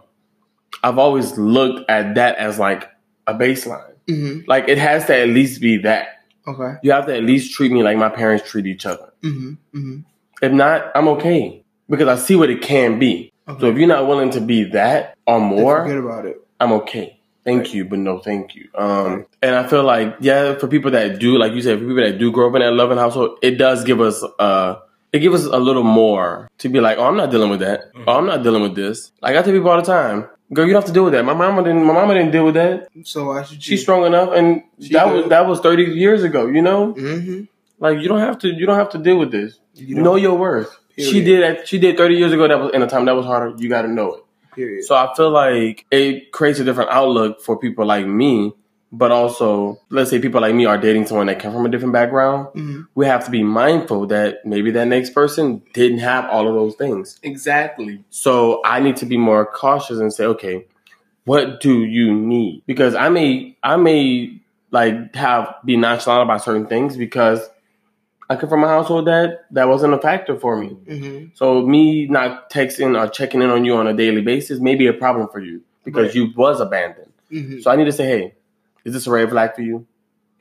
[0.83, 2.89] I've always looked at that as like
[3.27, 3.93] a baseline.
[4.09, 6.09] hmm Like it has to at least be that.
[6.47, 6.75] Okay.
[6.83, 9.13] You have to at least treat me like my parents treat each other.
[9.23, 9.97] hmm hmm
[10.41, 13.33] If not, I'm okay because I see what it can be.
[13.49, 13.61] Okay.
[13.61, 16.41] So if you're not willing to be that or more, forget about it.
[16.61, 17.16] I'm okay.
[17.47, 18.69] Thank you, but no thank you.
[18.75, 22.03] Um, and I feel like, yeah, for people that do, like you said, for people
[22.03, 24.77] that do grow up in that loving household, it does give us, uh,
[25.13, 27.93] it gives us a little more to be like, oh, I'm not dealing with that.
[28.07, 29.13] Oh, I'm not dealing with this.
[29.23, 31.25] Like I tell people all the time, girl, you don't have to deal with that.
[31.25, 32.89] My mama didn't, my mama didn't deal with that.
[33.05, 33.63] So why should?
[33.63, 34.33] She's strong enough.
[34.35, 35.21] And that good.
[35.23, 36.93] was, that was 30 years ago, you know?
[36.93, 37.43] hmm
[37.79, 39.59] Like you don't have to, you don't have to deal with this.
[39.75, 40.77] You know your worth.
[40.99, 41.69] She did.
[41.69, 42.49] She did 30 years ago.
[42.49, 43.55] That was in a time that was harder.
[43.59, 44.25] You got to know it.
[44.57, 44.85] Period.
[44.85, 48.55] So I feel like it creates a different outlook for people like me,
[48.91, 51.93] but also let's say people like me are dating someone that come from a different
[51.93, 52.49] background.
[52.55, 56.55] hmm We have to be mindful that maybe that next person didn't have all of
[56.55, 57.21] those things.
[57.23, 58.03] Exactly.
[58.11, 60.67] So I need to be more cautious and say, okay,
[61.25, 62.63] what do you need?
[62.67, 64.41] Because I may I may
[64.71, 67.41] like have be nonchalant about certain things because
[68.29, 70.69] I come from a household that that wasn't a factor for me.
[70.69, 74.75] hmm So me not texting or checking in on you on a daily basis may
[74.75, 76.15] be a problem for you because Right.
[76.17, 77.13] you was abandoned.
[77.31, 78.35] hmm So I need to say, hey,
[78.85, 79.87] is this a red flag for you?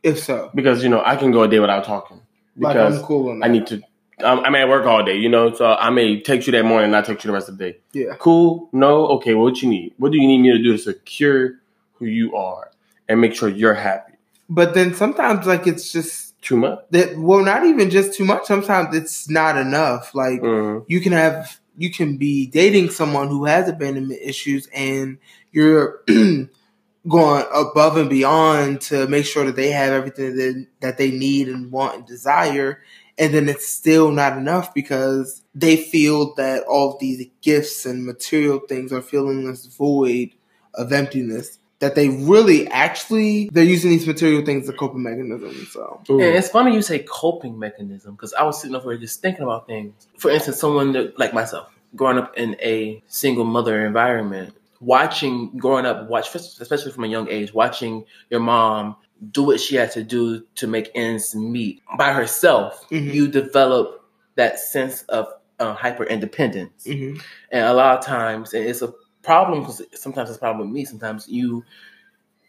[0.04, 2.21] If so, Because you know I can go a day without talking
[2.58, 3.45] like because I'm cool on that.
[3.45, 3.82] I need to.
[4.24, 6.86] Um, I'm at work all day, you know, so I may text you that morning
[6.86, 7.78] and not text you the rest of the day.
[7.91, 8.15] Yeah.
[8.17, 8.69] Cool?
[8.71, 9.08] No?
[9.17, 9.34] Okay.
[9.34, 9.93] What you need?
[9.98, 11.56] What do you need me to do to secure
[11.95, 12.71] who you are
[13.10, 14.13] and make sure you're happy?
[14.48, 16.79] But then sometimes, like it's just Too much.
[16.91, 17.17] that.
[17.17, 18.45] Well, not even just too much.
[18.45, 20.13] Sometimes it's not enough.
[20.13, 20.86] Like Mhm.
[20.88, 25.17] you can have, you can be dating someone who has abandonment issues, and
[25.51, 26.01] you're
[27.08, 31.47] going above and beyond to make sure that they have everything that that they need
[31.49, 32.79] and want and desire.
[33.17, 38.05] And then it's still not enough because they feel that all of these gifts and
[38.05, 40.31] material things are filling this void
[40.73, 41.58] of emptiness.
[41.79, 45.67] That they really actually they're using these material things as a coping mechanism.
[45.71, 46.21] So Ooh.
[46.21, 49.43] And it's funny you say coping mechanism because I was sitting over here just thinking
[49.43, 50.07] about things.
[50.17, 55.85] For instance, someone that, like myself, growing up in a single mother environment, watching, growing
[55.85, 58.95] up, watch, especially from a young age, watching your mom
[59.31, 63.13] do what she had to do to make ends meet by herself, Mhm.
[63.13, 64.01] you develop
[64.35, 66.83] that sense of uh, hyper independence.
[66.85, 67.21] mhm.
[67.49, 68.93] And a lot of times, and it's a
[69.25, 70.85] problem because sometimes it's a problem with me.
[70.85, 71.63] Sometimes you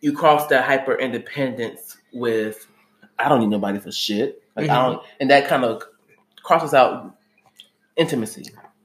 [0.00, 2.66] you cross that hyper independence with
[3.18, 4.42] I don't need nobody for shit.
[4.54, 5.82] Like I don't, and that kind of
[6.42, 7.14] crosses out
[7.96, 8.44] intimacy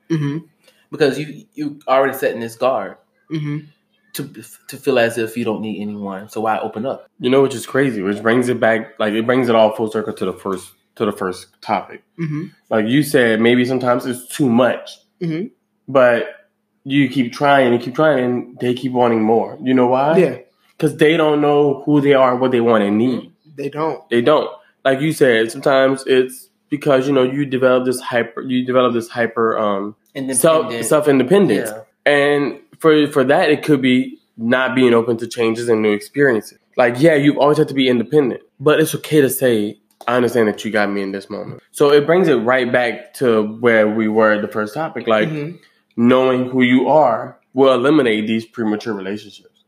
[0.09, 0.47] Mhm.
[0.91, 2.97] because you you already setting this guard
[3.29, 3.67] Mhm.
[4.13, 4.23] to
[4.69, 6.29] to feel as if you don't need anyone.
[6.29, 7.09] So why open up?
[7.19, 9.91] You know, which is crazy, which brings it back, like it brings it all full
[9.91, 12.03] circle to the first to the first topic.
[12.19, 12.51] Mhm.
[12.69, 15.51] Like you said, maybe sometimes it's too much, Mhm.
[15.87, 16.40] but
[16.83, 19.57] you keep trying and keep trying, and they keep wanting more.
[19.61, 20.17] You know why?
[20.17, 20.37] Yeah.
[20.77, 23.31] because they don't know who they are and what they want and need.
[23.55, 24.07] They don't.
[24.09, 24.49] They don't.
[24.83, 29.09] Like you said, sometimes it's because you know you develop this hyper you develop this
[29.09, 29.95] hyper um
[30.33, 30.85] self Independent.
[30.85, 32.11] self independence Yeah.
[32.11, 36.57] and for for that it could be not being open to changes and new experiences
[36.77, 40.47] like yeah you've always had to be independent but it's okay to say i understand
[40.47, 43.87] that you got me in this moment so it brings it right back to where
[43.89, 45.59] we were at the first topic like Mhm.
[45.95, 49.63] Knowing who you are will eliminate these premature relationships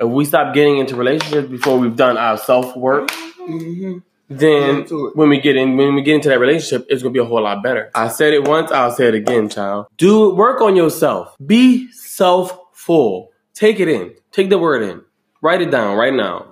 [0.00, 3.08] if we stop getting into relationships before we've done our self work
[3.40, 4.02] Mhm.
[4.28, 5.16] then Yeah, do it.
[5.16, 7.42] when we get in when we get into that relationship, it's gonna be a whole
[7.42, 7.90] lot better.
[7.94, 9.86] I said it once, I'll say it again, child.
[9.96, 11.34] Do work on yourself.
[11.44, 13.30] Be self-full.
[13.54, 14.14] Take it in.
[14.32, 15.02] Take the word in.
[15.42, 16.46] Write it down right now.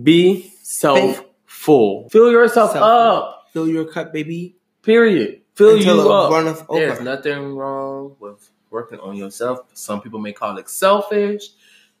[0.00, 2.08] Be self-full.
[2.10, 3.42] Fill yourself Self- up.
[3.52, 4.56] Fill your cup, baby.
[4.82, 5.40] Period.
[5.54, 6.30] Fill Until you it up.
[6.30, 9.60] runneth There's nothing wrong with working on yourself.
[9.72, 11.44] Some people may call it selfish.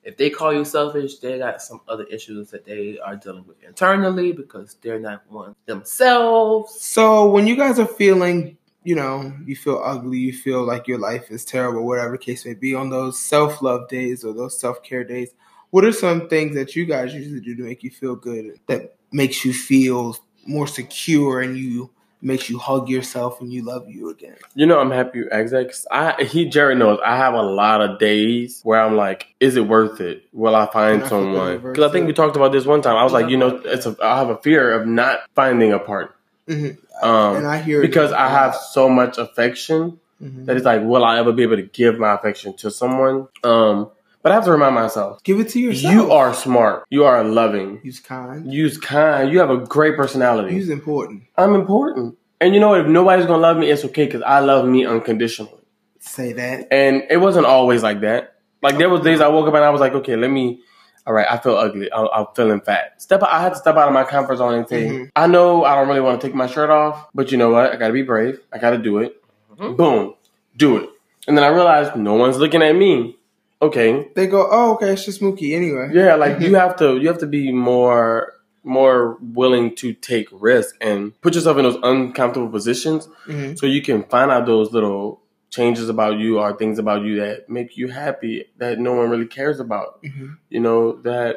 [0.02, 3.62] If they call you selfish, they got some other issues that they are dealing with
[3.64, 6.80] internally because they're not one themselves.
[6.80, 10.98] So when you guys are feeling, you know, you feel ugly, you feel like your
[10.98, 14.82] life is terrible, whatever case may be, on those self love days or those self
[14.82, 15.30] care days,
[15.70, 18.96] what are some things that you guys usually do to make you feel good that
[19.12, 20.14] makes you feel
[20.46, 21.90] more secure and you
[22.26, 24.34] makes you hug yourself and you love you again?
[24.54, 27.80] You know, I'm happy you asked that I he Jerry knows I have a lot
[27.80, 30.24] of days where I'm like, is it worth it?
[30.32, 31.58] Will I find I someone?
[31.58, 32.96] Because I think we talked about this one time.
[32.96, 35.78] I was like, you know, it's a, I have a fear of not finding a
[35.78, 36.14] partner.
[36.48, 36.78] Mhm.
[37.02, 40.46] Um, and I hear it because I have so much affection Mhm.
[40.46, 43.28] that it's like, will I ever be able to give my affection to someone?
[43.44, 43.90] Um,
[44.26, 45.94] but I have to remind myself, Give it to yourself.
[45.94, 48.52] you are smart, you are loving, You's kind.
[48.52, 50.52] you's kind, you have a great personality.
[50.52, 51.22] You's important.
[51.36, 52.80] I'm important, and you know what?
[52.80, 55.52] If nobody's gonna love me, it's okay because I love me unconditionally.
[56.00, 56.66] Say that.
[56.72, 58.34] And it wasn't always like that.
[58.62, 60.60] Like there was days I woke up and I was like, okay, let me.
[61.06, 61.88] All right, I feel ugly.
[61.92, 63.00] I, I'm feeling fat.
[63.00, 63.22] Step.
[63.22, 65.10] I had to step out of my comfort zone and say, Mhm.
[65.14, 67.72] I know I don't really want to take my shirt off, but you know what?
[67.72, 68.40] I got to be brave.
[68.52, 69.22] I got to do it.
[69.56, 69.76] Mhm.
[69.76, 70.14] Boom,
[70.56, 70.90] do it.
[71.28, 73.16] And then I realized no one's looking at me.
[73.62, 75.88] Okay, They go, oh, okay, it's just Mookie anyway.
[75.92, 76.98] yeah, like you have to.
[76.98, 81.78] You have to be more more willing to take risk and put yourself in those
[81.84, 86.76] uncomfortable positions hmm so you can find out those little changes about you or things
[86.80, 91.00] about you that make you happy that no one really cares about hmm you know
[91.02, 91.36] that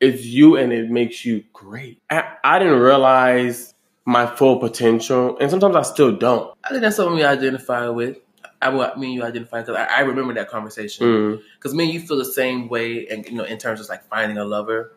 [0.00, 5.50] it's you and it makes you great i, I didn't realize my full potential and
[5.50, 8.18] sometimes i still don't I think that's something we identify with.
[8.64, 11.06] I will me and you identify because I, I remember that conversation.
[11.06, 11.42] Mm.
[11.56, 14.04] Because me and you feel the same way, and you know, in terms of like
[14.08, 14.96] finding a lover,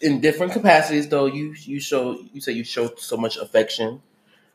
[0.00, 1.08] in different capacities.
[1.08, 4.02] Though you you show you say you show so much affection.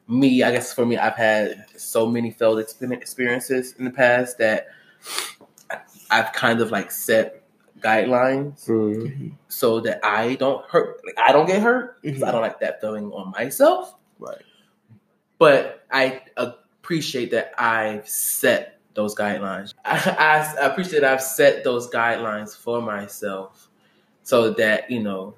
[0.08, 4.67] Me, I guess for me, I've had so many failed experiences in the past that
[6.12, 7.41] I've kind of like set
[7.80, 9.34] guidelines Mm.
[9.48, 11.02] so that I don't hurt.
[11.06, 12.02] Like I don't get hurt.
[12.04, 12.24] Mhm.
[12.24, 13.93] I don't like that feeling on myself.
[14.19, 14.41] Right.
[15.38, 16.22] But I
[16.84, 19.74] appreciate that I've set those guidelines.
[19.86, 23.69] I, I appreciate that I've set those guidelines for myself
[24.24, 25.36] so that you know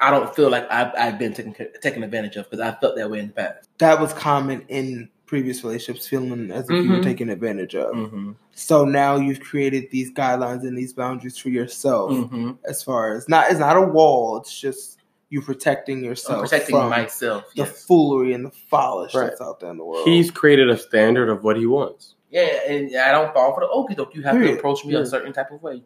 [0.00, 3.10] I don't feel like I've, I've been taken taken advantage of because I felt that
[3.10, 3.68] way in the past.
[3.78, 7.02] That was common in previous relationships, feeling as if you were Mhm.
[7.02, 7.94] taken advantage of.
[7.94, 8.32] Mm-hmm.
[8.52, 12.10] So now you've created these guidelines and these boundaries for yourself.
[12.12, 12.52] Mm-hmm.
[12.66, 14.38] As far as not, it's not a wall.
[14.38, 14.97] It's just
[15.30, 17.44] you protecting yourself I'm protecting from myself.
[17.54, 17.84] the Yes.
[17.84, 19.28] foolery and the polish Right.
[19.28, 20.06] that's out there in the world.
[20.08, 23.68] he's created a standard of what he wants Yeah, and I don't fall for the
[23.68, 24.14] okie doke.
[24.14, 25.00] You have to approach me Yeah.
[25.00, 25.82] a certain type of way.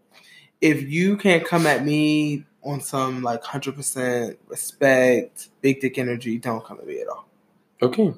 [0.61, 6.39] if you can't come at me on some like hundred percent respect, big dick energy,
[6.39, 7.27] don't come at me at all.
[7.83, 8.15] okay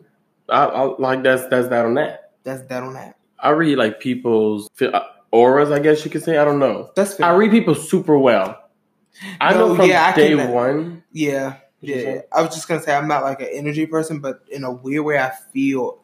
[0.50, 3.16] I, I like that's that's that on that That's that on that.
[3.38, 7.14] i read like people's uh, auras i guess you could say i don't know That's
[7.14, 7.26] fair.
[7.26, 8.58] i read people super well
[9.40, 12.22] i No, know from yeah, I day can- one Yeah, yeah.
[12.32, 15.04] I was just gonna say I'm not like an energy person, but in a weird
[15.04, 15.98] way, I feel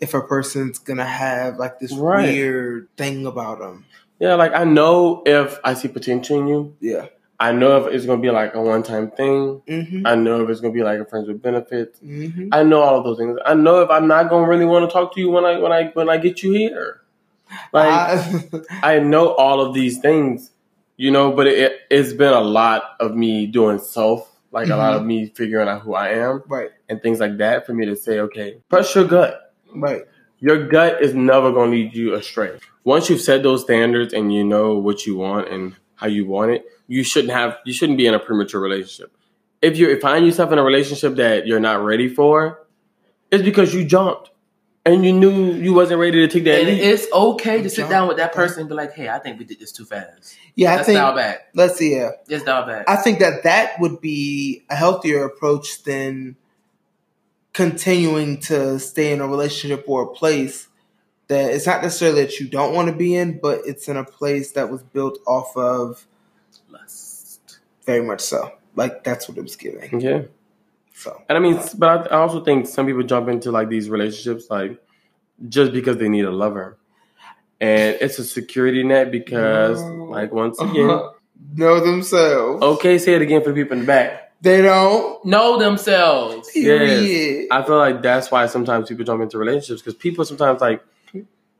[0.00, 2.28] if a person's gonna have like this Right.
[2.28, 3.86] weird thing about them.
[4.18, 6.76] Yeah, like I know if I see potential in you.
[6.80, 7.06] Yeah.
[7.40, 9.62] I know if it's gonna be like a one time thing.
[9.68, 10.06] Mm-hmm.
[10.06, 12.00] I know if it's gonna be like a friends with benefits.
[12.00, 12.48] mm-hmm.
[12.50, 13.38] I know all of those things.
[13.46, 15.70] I know if I'm not gonna really want to talk to you when I when
[15.70, 17.02] I when I get you here.
[17.72, 18.44] Like I,
[18.82, 20.50] I know all of these things,
[20.96, 24.94] you know, but it, it's been a lot of me doing self, like a lot
[24.94, 25.08] of mm-hmm.
[25.08, 28.20] me figuring out who I am right, and things like that for me to say,
[28.20, 29.54] okay, trust your gut.
[29.74, 30.02] right.
[30.40, 32.58] Your gut is never going to lead you astray.
[32.84, 36.52] Once you've set those standards and you know what you want and how you want
[36.52, 39.12] it, you shouldn't have you shouldn't be in a premature relationship.
[39.60, 42.66] If you find yourself in a relationship that you're not ready for,
[43.30, 44.30] it's because you jumped
[44.88, 46.82] and you knew you wasn't ready to take that And leap.
[46.82, 49.44] it's okay to sit down with that person and be like, "Hey, I think we
[49.44, 50.36] did this too fast.
[50.54, 50.96] Yeah, I Let's think.
[50.98, 51.48] dial back.
[51.54, 51.94] Let's see.
[51.96, 56.36] Yeah, Let's dial back." I think that that would be a healthier approach than
[57.52, 60.68] continuing to stay in a relationship or a place
[61.28, 64.04] that it's not necessarily that you don't want to be in, but it's in a
[64.04, 66.06] place that was built off of
[66.70, 67.58] Lust.
[67.84, 68.52] very much so.
[68.76, 70.00] Like that's what it was giving.
[70.00, 70.22] Yeah.
[70.98, 73.88] So And I mean, but I, I also think some people jump into like these
[73.88, 74.82] relationships like
[75.48, 76.76] just because they need a lover,
[77.60, 80.04] and it's a security net because, No.
[80.06, 80.88] like, once again,
[81.54, 82.62] know themselves.
[82.62, 84.32] okay, say it again for the people in the back.
[84.40, 85.24] They don't.
[85.24, 86.50] Know themselves.
[86.50, 87.46] Period.
[87.52, 90.82] I feel like that's why sometimes people jump into relationships because people sometimes like,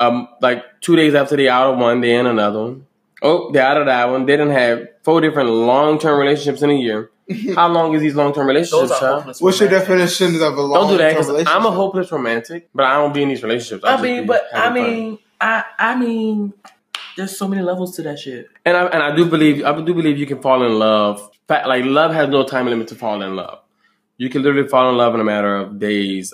[0.01, 2.87] um, like two days after they out of one, they in another one.
[3.23, 4.27] Oh, they're out of that one.
[4.27, 7.11] They didn't have four different long term relationships in a year.
[7.55, 8.91] How long is these long term relationships?
[8.91, 9.19] Those are child?
[9.21, 11.49] hopeless What's your definition of a long Don't do that relationship?
[11.49, 13.85] I'm a hopeless romantic, but I don't be in these relationships.
[13.85, 14.93] I just mean, but I having fun.
[14.93, 16.53] mean, I I mean,
[17.17, 18.49] there's so many levels to that shit.
[18.65, 21.31] and I and I do believe I do believe you can fall in love.
[21.49, 23.61] Like love has no time limit to fall in love.
[24.17, 26.33] You can literally fall in love in a matter of days,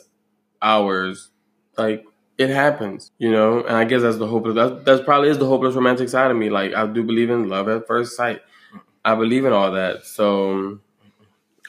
[0.62, 1.31] hours.
[1.77, 2.05] Like
[2.38, 3.62] it happens, you know.
[3.64, 4.55] And I guess that's the hopeless.
[4.55, 6.51] That's, that's probably is the hopeless romantic side of me.
[6.51, 8.42] Like I do believe in love at first sight.
[9.05, 10.05] I believe in all that.
[10.05, 10.81] So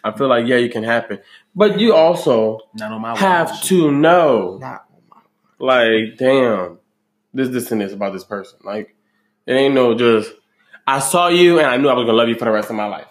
[0.03, 1.19] I feel like yeah, you can happen,
[1.55, 3.67] but you also Not on my have watch.
[3.67, 4.85] to know Not
[5.59, 6.79] like, damn,
[7.33, 8.59] this, this, and this about this person.
[8.63, 8.95] Like,
[9.45, 10.31] it ain't no just,
[10.85, 12.75] I saw you and I knew I was gonna love you for the rest of
[12.75, 13.07] my life.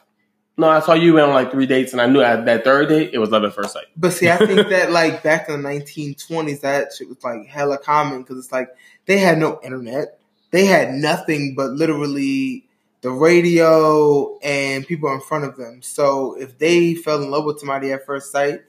[0.56, 2.88] No, I saw you went on like three dates and I knew at that third
[2.88, 3.86] date it was love at first sight.
[3.96, 7.78] But see, I think that like back in the 1920s, that shit was like hella
[7.78, 8.68] common because it's like
[9.06, 10.20] they had no internet,
[10.52, 12.66] they had nothing but literally
[13.00, 15.82] the radio and people in front of them.
[15.82, 18.60] So if they fell in love with somebody at first sight,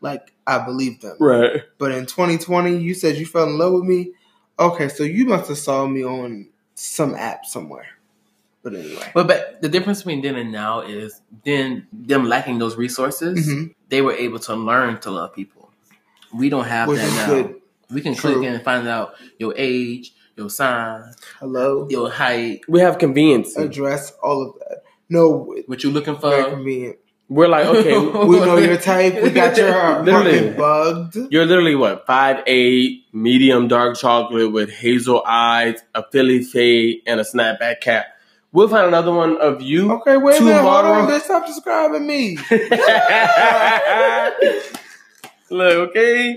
[0.00, 1.16] like I believe them.
[1.20, 1.62] Right.
[1.78, 4.12] But in 2020, you said you fell in love with me.
[4.58, 7.86] Okay, so you must have saw me on some app somewhere.
[8.62, 12.76] But anyway, But, but the difference between then and now is then them lacking those
[12.76, 13.74] resources, Mhm.
[13.88, 15.70] they were able to learn to love people.
[16.34, 17.26] We don't have Which that is now.
[17.28, 17.54] good.
[17.90, 18.34] We can True.
[18.34, 21.04] click in and find out your age, your sign,
[21.38, 23.56] hello, your height, We have convenience.
[23.56, 24.82] address, all of that.
[25.08, 26.44] No, what you're looking for.
[26.44, 26.96] convenient.
[27.30, 27.96] We're like, okay,
[28.26, 29.22] We know your type.
[29.22, 30.50] We got your Literally.
[30.50, 31.16] bugged.
[31.30, 37.20] you're literally what, five eight, medium dark chocolate with hazel eyes, a Philly fade, and
[37.20, 38.06] a snapback cap.
[38.52, 39.92] We'll find another one of you.
[39.92, 40.62] Okay, wait a minute.
[40.62, 41.20] Hold on.
[41.20, 42.36] Stop describing me.
[45.50, 46.36] Look, okay.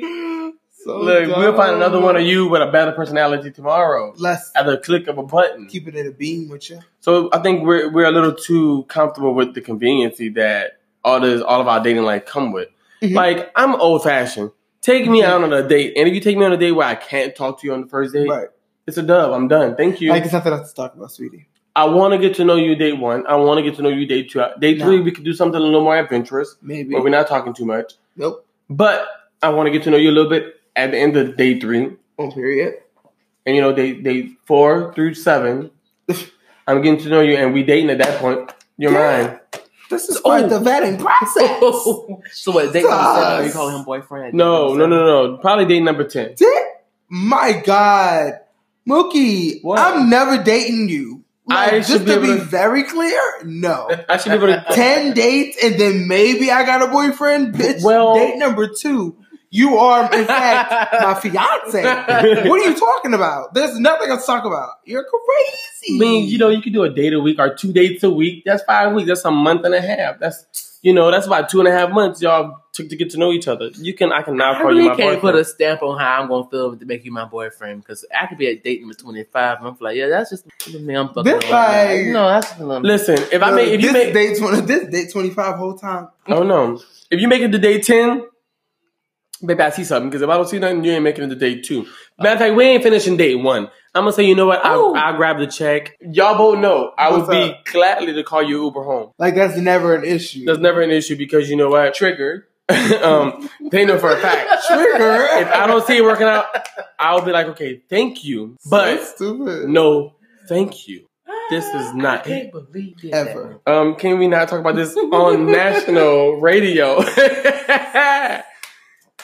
[0.83, 4.65] So Look, we'll find another one of you with a better personality tomorrow Let's at
[4.65, 5.67] the click of a button.
[5.67, 6.81] keep it in a beam with you.
[6.99, 11.41] So I think we're we're a little too comfortable with the conveniency that all this
[11.41, 12.67] all of our dating life come with.
[13.01, 13.13] Mhm.
[13.13, 14.51] Like I'm old fashioned.
[14.81, 16.87] Take me out on a date, and if you take me on a date where
[16.87, 18.49] I can't talk to you on the first date, Right.
[18.85, 19.31] it's a dub.
[19.31, 19.77] I'm done.
[19.77, 20.09] Thank you.
[20.09, 21.47] Like, it's nothing else to talk about, sweetie.
[21.75, 23.25] I want to get to know you day one.
[23.25, 24.43] I want to get to know you day two.
[24.59, 24.85] Day No.
[24.85, 26.93] three, we could do something a little more adventurous, Maybe.
[26.93, 27.93] But we're not talking too much.
[28.15, 28.45] Nope.
[28.69, 29.07] But
[29.41, 31.59] I want to get to know you a little bit at the end of day
[31.59, 31.91] three.
[32.19, 32.75] On period.
[33.45, 35.71] and you know they they four through seven.
[36.67, 38.51] I'm getting to know you, and we dating at that point.
[38.77, 39.23] You're Yeah.
[39.27, 39.39] mine.
[39.89, 40.47] This is quite Oh.
[40.47, 41.59] the vetting process.
[42.39, 42.71] so what?
[42.71, 43.33] Date number seven?
[43.33, 43.53] Are you Sus.
[43.53, 44.33] calling him boyfriend?
[44.35, 45.37] No, no, no, no.
[45.37, 46.35] Probably date number ten.
[46.35, 46.47] Dick?
[47.09, 48.39] My God.
[48.87, 49.79] Mookie, What?
[49.79, 51.22] I'm never dating you.
[51.45, 53.89] Like, I just to be to- very clear, no.
[54.07, 54.65] I should be able to.
[54.73, 57.53] 10 dates and then maybe I got a boyfriend?
[57.55, 59.17] Bitch, Well- date number two.
[59.49, 61.83] You are, in fact, my fiance.
[62.49, 63.53] What are you talking about?
[63.53, 64.69] There's nothing else to talk about.
[64.83, 65.95] You're crazy.
[65.95, 68.09] I mean, you know, you can do a date a week or two dates a
[68.09, 68.41] week.
[68.47, 69.09] That's five weeks.
[69.09, 70.17] That's a month and a half.
[70.19, 70.47] That's
[70.83, 73.31] you know, that's about two and a half months y'all took to get to know
[73.31, 73.69] each other.
[73.75, 75.21] You can, I can now I call you really my can't boyfriend.
[75.21, 78.27] put a stamp on how I'm gonna feel to make you my boyfriend because I
[78.27, 81.07] could be at date number 25 and I'm like, yeah, that's just the me I'm
[81.07, 81.23] fucking.
[81.23, 82.65] This like- no, that's just a.
[82.65, 86.09] Listen, if I make, if you make, day 20, this date 25 whole time.
[86.27, 88.23] oh no, if you make it to day ten,
[89.45, 90.09] baby, I see something.
[90.09, 91.85] Because if I don't see nothing, you ain't making it to day two.
[92.19, 93.69] Matter of fact, we ain't finishing day one.
[93.95, 94.65] I'm gonna say, you know what?
[94.65, 94.95] I'll.
[94.95, 95.97] I'll grab the check.
[96.01, 97.65] Y'all both know I would What's be up?
[97.65, 99.11] gladly to call you Uber home.
[99.19, 100.45] Like, that's never an issue.
[100.45, 101.93] That's never an issue because you know what?
[101.93, 102.45] triggered.
[103.03, 104.65] um, they know for a fact.
[104.67, 105.27] Trigger.
[105.41, 106.45] If I don't see it working out,
[106.97, 109.69] I'll be like, okay, thank you, but So stupid.
[109.69, 110.15] no,
[110.47, 111.05] thank you.
[111.49, 113.13] This is not I can't believe it.
[113.13, 113.59] Ever.
[113.67, 117.03] Um, can we not talk about this on national radio?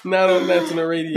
[0.06, 1.14] Not on national radio.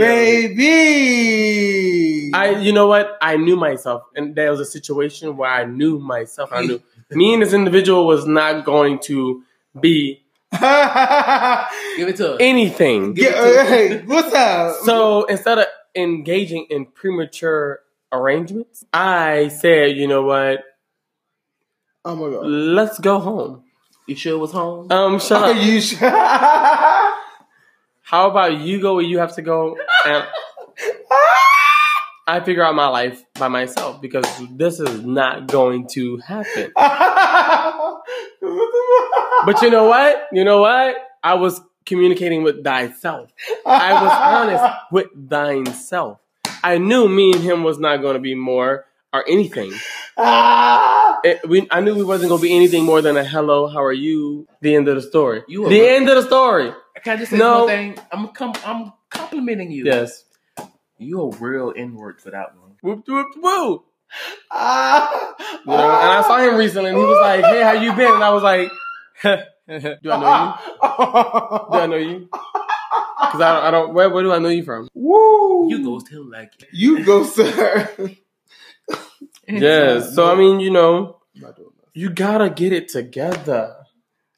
[1.03, 2.31] Baby.
[2.33, 3.17] I, you know what?
[3.21, 6.49] I knew myself, and there was a situation where I knew myself.
[6.51, 9.43] I knew me and this individual was not going to
[9.79, 10.19] be
[10.53, 12.37] Give it to us.
[12.39, 13.13] anything.
[13.15, 13.33] Get,
[13.67, 14.75] hey, what's up?
[14.85, 15.65] So instead of
[15.95, 17.79] engaging in premature
[18.11, 20.63] arrangements, I said, you know what?
[22.05, 22.45] oh my god.
[22.45, 23.63] Let's go home.
[24.07, 24.91] You sure it was home?
[24.91, 25.63] Um, shut Are up.
[25.65, 25.99] you sure?
[28.13, 30.23] How about you go where you have to go and
[32.27, 36.71] I figure out my life by myself because this is not going to happen.
[39.45, 40.27] But you know what?
[40.31, 40.95] You know what?
[41.23, 43.31] I was communicating with thyself.
[43.65, 46.19] I was honest with thine self.
[46.63, 49.73] I knew me and him was not going to be more or anything.
[51.25, 53.83] It- we, I knew we wasn't going to be anything more than a hello, how
[53.83, 54.47] are you?
[54.61, 55.41] The end of the story.
[55.47, 56.73] You the end of the story.
[57.03, 57.59] Can I just say No.
[57.65, 57.97] one thing?
[58.11, 59.85] I'm com- I'm complimenting you.
[59.85, 60.25] Yes.
[60.97, 62.75] You a real N-word for that one.
[62.81, 63.85] Whoop, whoop, whoop.
[64.51, 65.33] Ah!
[65.65, 68.13] You know, and I saw him recently, and he was like, "Hey, how you been?"
[68.13, 68.69] And I was like,
[69.23, 71.71] "Do I know you?
[71.71, 72.29] Do I know you?
[73.23, 73.63] Because I don't.
[73.63, 75.67] I don't where, where do I know you from?" Woo!
[75.69, 77.89] You ghost him like You go, her.
[79.47, 80.13] Yes.
[80.15, 81.17] So I mean, you know,
[81.93, 83.75] you gotta get it together.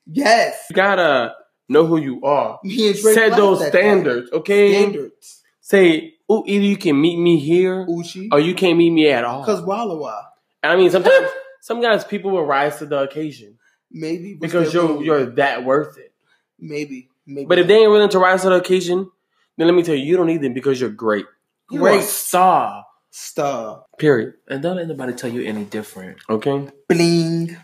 [0.08, 0.68] yes.
[0.70, 1.36] You gotta
[1.70, 2.60] know who you are.
[2.64, 4.38] Me and Drake Set like those standards, guy.
[4.38, 4.74] okay?
[4.82, 5.42] Standards.
[5.62, 8.30] Say, oh, either you can meet me here, Uchi.
[8.32, 9.42] or you can't meet me at all.
[9.42, 10.30] Because Walla Walla.
[10.64, 11.28] I mean, sometimes,
[11.62, 13.58] sometimes people will rise to the occasion
[13.92, 14.36] Maybe.
[14.36, 15.06] because you're rude.
[15.06, 16.14] you're that worth it.
[16.60, 17.10] Maybe.
[17.26, 17.46] Maybe.
[17.48, 19.10] But if they ain't willing to rise to the occasion,
[19.58, 21.26] then let me tell you, you don't need them because you're great.
[21.72, 22.00] you Great.
[22.02, 22.86] a star.
[23.10, 23.86] Star.
[23.98, 24.34] Period.
[24.48, 26.18] And don't let anybody tell you any different.
[26.30, 26.68] Okay.
[26.90, 27.58] Bling.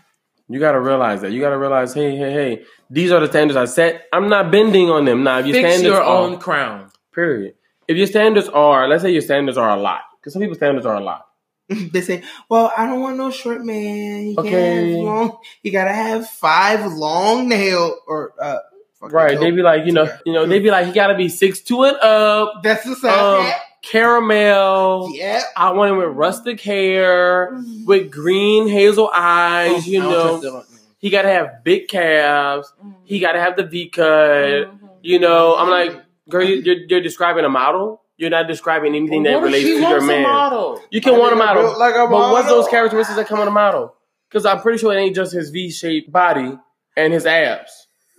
[0.48, 1.32] You gotta realize that.
[1.32, 4.06] You gotta realize, hey, hey, hey, these are the standards I set.
[4.12, 5.22] I'm not bending on them.
[5.24, 6.90] Now, if your Fix standards your are, own crown.
[7.14, 7.54] period.
[7.88, 10.86] If your standards are, let's say your standards are a lot, because some people's standards
[10.86, 11.26] are a lot.
[11.68, 14.26] they say, "Well, I don't want no short man.
[14.28, 14.50] You Okay.
[14.50, 15.38] can't have long.
[15.62, 18.58] You gotta have five long nail or uh,
[19.00, 19.32] Right?
[19.32, 19.40] dope.
[19.40, 20.18] They be like, you know, Yeah.
[20.26, 22.96] you know, they be like, he gotta be six two and up, That's the um,
[22.96, 23.54] side.
[23.82, 25.10] Caramel.
[25.14, 25.42] yeah.
[25.56, 29.86] I want him with rustic hair, with green hazel eyes.
[29.86, 30.64] You I know,
[30.98, 32.72] he gotta have big calves.
[33.04, 34.04] He gotta have the V cut.
[34.04, 34.86] Mm-hmm.
[35.02, 38.00] You know, I'm like, girl, you- you're, you're describing a model.
[38.16, 40.22] You're not describing anything that relates to your man.
[40.22, 40.80] model?
[40.90, 43.40] You can I want a model, built like a but what's those characteristics that come
[43.40, 43.94] on a model?
[44.28, 46.56] Because I'm pretty sure it ain't just his V-shaped body
[46.96, 47.88] and his abs.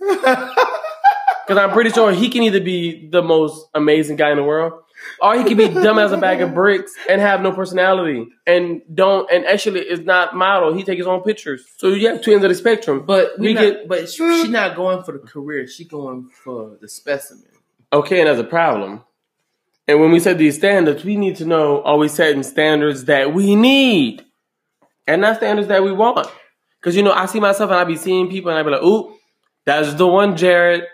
[1.46, 4.72] Because I'm pretty sure he can either be the most amazing guy in the world,
[5.20, 8.82] or he can be dumb as a bag of bricks and have no personality and
[8.94, 10.72] don't and actually is not model.
[10.74, 11.64] He take his own pictures.
[11.78, 13.04] So you have two ends of the spectrum.
[13.06, 15.66] But we We not, get- but she's she not going for the career.
[15.66, 17.46] She going for the specimen.
[17.92, 19.02] Okay, and that's a problem.
[19.86, 23.34] And when we set these standards, we need to know are we setting standards that
[23.34, 24.24] we need
[25.06, 26.26] and not standards that we want?
[26.80, 28.82] Because, you know, I see myself and I be seeing people and I be like,
[28.82, 29.14] ooh,
[29.66, 30.84] that's the one, Jared.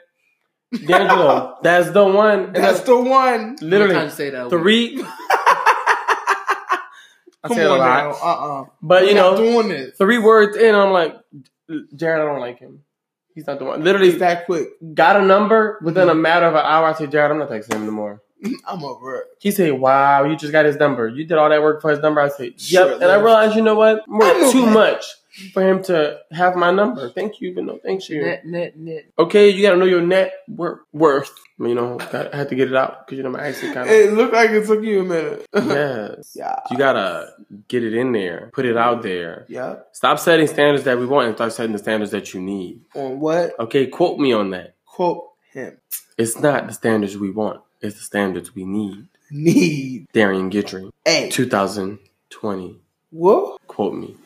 [0.73, 2.53] D'Angelo, that's the one.
[2.53, 3.51] That's that's the one.
[3.51, 4.51] What time literally say that?
[4.51, 5.05] three.
[7.43, 8.05] I Come said a on lot.
[8.05, 8.11] now.
[8.23, 9.97] Uh uh But, you know, doing this.
[9.97, 11.17] three words in, I'm like,
[11.97, 12.81] Jared, I don't like him.
[13.35, 13.83] He's not the one.
[13.83, 14.69] Literally, It's that quick.
[14.95, 16.87] got a number within a matter of an hour.
[16.89, 18.21] I said, Jared, I'm not texting him anymore.
[18.67, 19.27] I'm over it.
[19.39, 21.07] He said, "Wow, you just got his number.
[21.09, 23.25] You did all that work for his number." I said, "Yep." Sure, and I Liz.
[23.25, 23.99] realized, you know what?
[24.01, 25.05] I More too much
[25.53, 27.09] for him to have my number.
[27.11, 28.23] Thank you, but no, thank you.
[28.23, 29.05] Net, net, net.
[29.19, 31.33] Okay, you gotta know your net wor- worth.
[31.59, 33.89] You know, got, I had to get it out because you know my accent kind
[33.89, 33.95] of.
[33.95, 35.47] It looked like it took you a minute.
[35.55, 36.33] yes.
[36.35, 36.57] Yeah.
[36.71, 37.33] You gotta
[37.69, 39.45] get it in there, put it out there.
[39.49, 39.77] Yeah.
[39.93, 42.81] Stop setting standards that we want and start setting the standards that you need.
[42.95, 43.59] On what?
[43.61, 44.75] Okay, quote me on that.
[44.87, 45.79] Quote him.
[46.19, 47.61] It's not the standards we want.
[47.81, 49.07] It's the standards we need.
[49.31, 50.07] Need.
[50.13, 51.31] Darian Gidry, Hey.
[51.31, 52.81] 2020.
[53.11, 53.59] Whoa.
[53.67, 54.17] Quote me.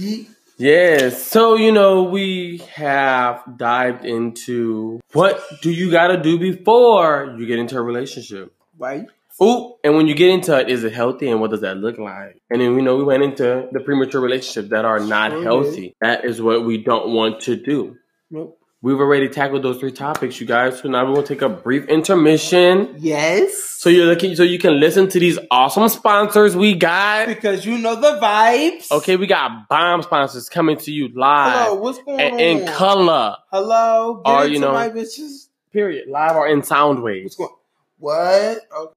[0.00, 1.22] Ye- Yes.
[1.24, 7.46] So, you know, we have dived into what do you got to do before you
[7.46, 8.52] get into a relationship?
[8.78, 9.06] Right.
[9.42, 11.96] Ooh, and when you get into it, is it healthy and what does that look
[11.96, 12.42] like?
[12.50, 15.94] And then, you know, we went into the premature relationships that are not Sure healthy.
[16.02, 17.96] That is what we don't want to do.
[18.30, 18.59] Nope.
[18.82, 20.80] We've already tackled those three topics, you guys.
[20.80, 22.94] So now we're going to take a brief intermission.
[22.98, 23.62] Yes.
[23.76, 27.26] So you're looking, so you can listen to these awesome sponsors we got.
[27.28, 28.90] because you know the vibes.
[28.90, 31.52] Okay, we got bomb sponsors coming to you live.
[31.66, 31.74] Hello.
[31.74, 32.40] What's going and on?
[32.40, 33.36] in color.
[33.52, 34.22] Hello.
[34.24, 35.48] Get Or, into you know- my bitches.
[35.74, 36.08] Period.
[36.08, 37.36] Live or in sound What's waves.
[37.36, 37.50] going?
[37.98, 38.58] What?
[38.74, 38.94] Okay.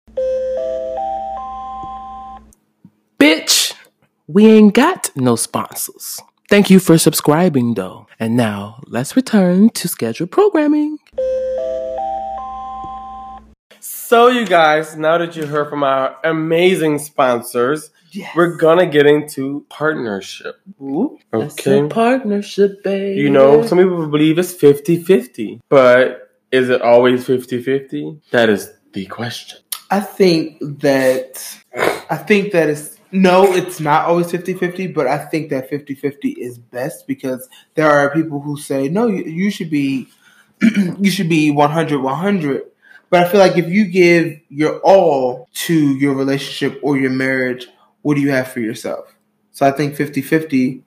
[3.20, 3.74] Bitch,
[4.28, 6.22] we ain't got no sponsors.
[6.54, 8.06] Thank you for subscribing, though.
[8.20, 11.00] And now let's return to scheduled programming.
[13.80, 18.36] So, you guys, now that you heard from our amazing sponsors, Yes.
[18.36, 20.58] we're gonna get into partnership.
[20.80, 21.88] Ooh, Okay.
[21.88, 23.20] partnership, baby.
[23.20, 28.20] You know, some people believe it's 50 50, but is it always 50 50?
[28.30, 29.58] That is the question.
[29.90, 31.44] I think that
[32.12, 36.58] I think that it's no, it's not always 50-50, but I think that 50-50 is
[36.58, 40.10] best because there are people who say, no, you, you should be
[41.00, 42.64] you should be 100 100.
[43.10, 47.68] But I feel like if you give your all to your relationship or your marriage,
[48.02, 49.16] what do you have for yourself?
[49.52, 50.84] So I think 50 50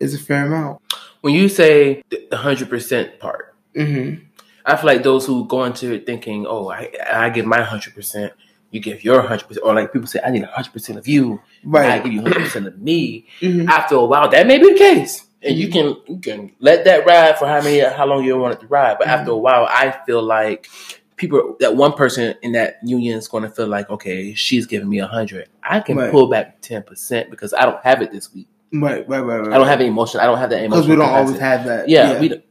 [0.00, 0.80] is a fair amount.
[1.20, 4.24] When you say the hundred percent part, Mm-hmm.
[4.64, 7.94] I feel like those who go into it thinking, "Oh, I, I give my hundred
[7.94, 8.32] percent,
[8.70, 11.40] you give your hundred percent," or like people say, "I need hundred percent of you,
[11.64, 11.90] right?
[11.90, 13.68] I give you hundred percent of me." Mhm.
[13.68, 17.06] After a while, that may be the case, and you can you can let that
[17.06, 18.96] ride for how many how long you want it to ride.
[18.98, 20.68] But after a while, I feel like
[21.16, 24.88] people that one person in that union is going to feel like, okay, she's giving
[24.88, 26.10] me a hundred, I can Right.
[26.10, 28.46] pull back ten percent because I don't have it this week.
[28.72, 29.52] Right, right, right, right.
[29.52, 30.20] I don't have any emotion.
[30.20, 31.88] I don't have that emotion because we don't always have that.
[31.88, 32.44] yeah, we don't.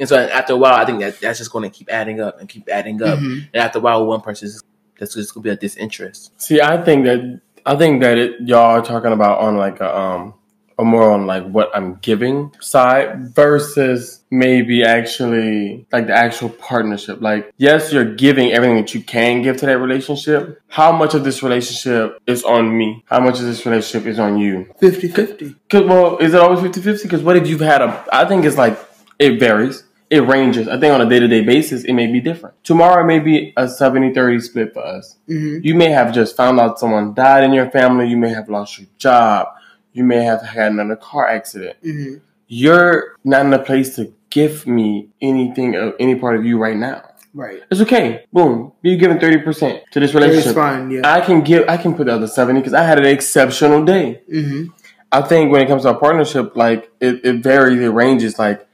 [0.00, 2.38] And so after a while, I think that that's just going to keep adding up
[2.40, 3.18] and keep adding up.
[3.18, 3.48] Mhm.
[3.52, 4.62] And after a while, one person is
[4.98, 6.40] that's just going to be a disinterest.
[6.40, 9.96] See, I think that I think that it, y'all are talking about on like a
[9.96, 10.34] um
[10.78, 17.20] a more on like what I'm giving side versus maybe actually like the actual partnership.
[17.20, 20.62] Like, yes, you're giving everything that you can give to that relationship.
[20.68, 23.04] How much of this relationship is on me?
[23.06, 24.72] How much of this relationship is on you?
[24.78, 25.56] 50 50.
[25.68, 27.02] Cause, well, is it always 50 50?
[27.02, 28.78] Because what if you've had a, I think it's like,
[29.18, 29.82] it varies.
[30.10, 30.68] It ranges.
[30.68, 32.62] I think on a day to day basis, it may be different.
[32.64, 35.16] Tomorrow may be a 70 30 split for us.
[35.28, 35.66] Mm-hmm.
[35.66, 38.08] You may have just found out someone died in your family.
[38.08, 39.48] You may have lost your job.
[39.92, 41.76] You may have had another car accident.
[41.82, 42.18] Mm-hmm.
[42.46, 46.76] You're not in a place to give me anything of any part of you right
[46.76, 47.04] now.
[47.34, 47.62] Right.
[47.70, 48.24] It's okay.
[48.32, 48.72] Boom.
[48.82, 50.46] You're giving 30% to this relationship.
[50.46, 51.00] It's fine, yeah.
[51.04, 54.22] I can give, I can put the other 70 because I had an exceptional day.
[54.32, 54.72] Mm-hmm.
[55.10, 58.67] I think when it comes to a partnership, like it, it varies, it ranges like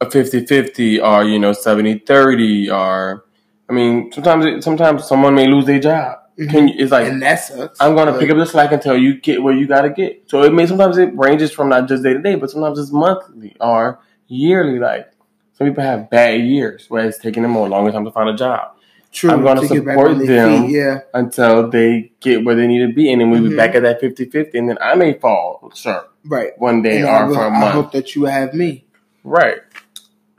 [0.00, 3.24] a 50-50 or, you know, 70-30 or,
[3.68, 6.18] I mean, sometimes, it, sometimes someone may lose their job.
[6.48, 7.78] Can you, it's like, and that sucks.
[7.80, 9.90] I'm going to But- pick up the slack until you get where you got to
[9.90, 10.22] get.
[10.30, 12.90] So it may, sometimes it ranges from not just day to day, but sometimes it's
[12.92, 14.78] monthly or yearly.
[14.78, 15.10] Like
[15.52, 18.34] some people have bad years where it's taking them a longer time to find a
[18.34, 18.74] job
[19.12, 19.30] True.
[19.32, 20.68] I'm gonna to support them.
[20.68, 21.00] feet, Yeah.
[21.12, 23.12] until they get where they need to be.
[23.12, 23.56] And then we'll be Mhm.
[23.58, 26.52] back at that 50-50 and then I may fall short Right.
[26.58, 27.64] one day or will- for a month.
[27.64, 28.86] I hope that you have me.
[29.24, 29.58] Right.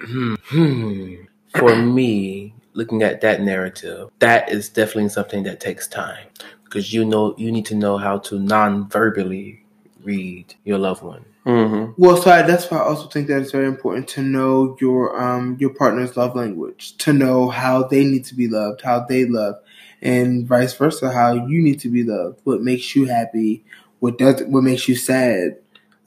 [0.06, 1.16] Hmm.
[1.56, 6.28] For me, looking at that narrative, that is definitely something that takes time
[6.64, 9.64] because you know you need to know how to non-verbally
[10.04, 11.26] read your loved one.
[11.44, 14.78] hmm Well, so I, that's why I also think that it's very important to know
[14.80, 19.02] your um your partner's love language, to know how they need to be loved, how
[19.02, 19.56] they love,
[20.02, 22.40] and vice versa, how you need to be loved.
[22.44, 23.64] What makes you happy?
[24.00, 25.58] What does what makes you sad?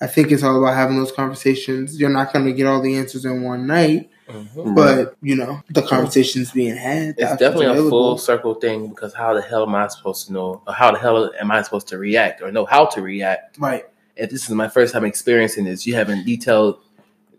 [0.00, 1.98] I think it's all about having those conversations.
[1.98, 4.10] You're not going to get all the answers in one night,
[4.54, 7.16] but you know the conversations being had.
[7.16, 10.26] the It's options definitely a full circle thing because how the hell am I supposed
[10.26, 10.62] to know?
[10.66, 13.84] Or how the hell am I supposed to react or know how to react right.
[14.16, 16.78] if this is my first time experiencing this, you haven't detailed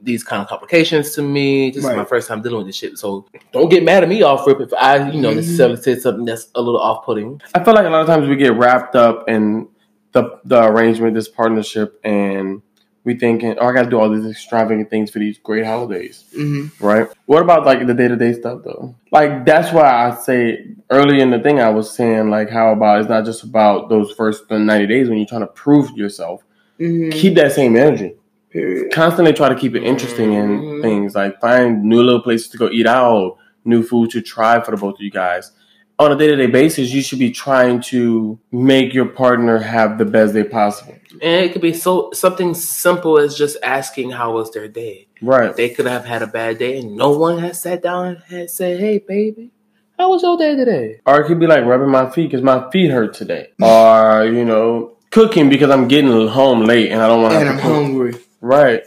[0.02, 1.72] these kind of complications to me.
[1.72, 2.98] This is my first time dealing with this shit.
[3.00, 5.38] So don't get mad at me off rip if I, you know, Mhm.
[5.38, 7.42] necessarily said something that's a little off putting.
[7.56, 9.68] I feel like a lot of times we get wrapped up in
[10.16, 12.62] the the arrangement, this partnership, and
[13.04, 16.24] we thinking, "Oh, I got to do all these extravagant things for these great holidays."
[16.36, 17.08] hmm right?
[17.28, 18.96] What about like the day to day stuff though?
[19.12, 23.00] Like that's why I say early in the thing I was saying like how about
[23.02, 26.42] it's not just about those first ninety days when you're trying to prove yourself.
[26.80, 28.16] hmm Keep that same energy.
[28.52, 28.92] Period.
[28.94, 30.82] Constantly try to keep it interesting in Mhm.
[30.82, 33.36] things like find new little places to go eat out,
[33.66, 35.52] new food to try for the both of you guys.
[35.98, 39.98] On a day to day basis, you should be trying to make your partner have
[39.98, 40.96] the best day possible.
[41.22, 45.08] And it could be so something simple as just asking how was their day.
[45.22, 45.56] Right.
[45.56, 48.82] They could have had a bad day and no one has sat down and said,
[48.82, 49.52] Hey baby,
[49.98, 51.00] how was your day today?
[51.06, 53.52] Or it could be like rubbing my feet because my feet hurt today.
[53.62, 57.48] Or, you know, cooking because I'm getting home late and I don't want to And
[57.48, 57.72] have I'm cook.
[57.74, 58.16] hungry.
[58.42, 58.84] Right.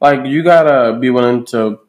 [0.00, 1.80] Like you gotta be willing to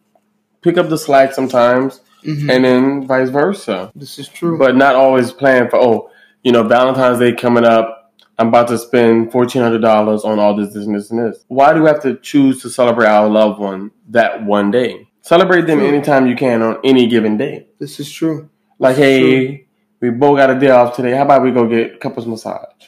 [0.61, 3.91] pick up the slack sometimes hmm and then vice versa.
[3.95, 4.57] this is true.
[4.57, 6.11] But not always plan for oh,
[6.43, 8.13] you know, Valentine's Day coming up.
[8.37, 11.43] I'm about to spend fourteen hundred dollars on all this, this, and this, and this.
[11.47, 15.07] Why do we have to choose to celebrate our loved one that one day?
[15.21, 15.87] Celebrate them True.
[15.87, 17.67] anytime you can on any given day.
[17.77, 18.49] this is true.
[18.79, 19.67] Like, hey,
[19.99, 21.11] we both got a day off today.
[21.11, 22.87] How about we go get couples massage?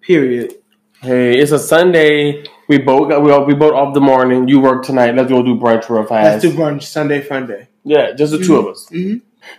[0.00, 0.54] Period.
[1.02, 2.44] Hey, it's a Sunday.
[2.68, 4.48] We both got we, all, we both off the morning.
[4.48, 5.14] You work tonight.
[5.14, 6.42] Let's go do brunch real fast.
[6.42, 7.68] Let's do brunch Sunday, fun day.
[7.84, 8.88] Yeah, just the two of us.
[8.88, 9.16] hmm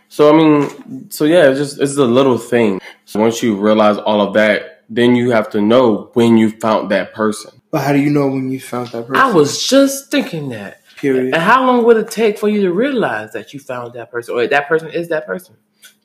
[0.10, 2.80] So I mean, so yeah, it's just it's a little thing.
[3.06, 6.90] So once you realize all of that, then you have to know when you found
[6.92, 7.62] that person.
[7.72, 9.16] But how do you know when you found that person?
[9.16, 10.82] I was just thinking that.
[10.98, 11.34] Period.
[11.34, 14.36] And how long would it take for you to realize that you found that person
[14.36, 15.56] or that person is that person?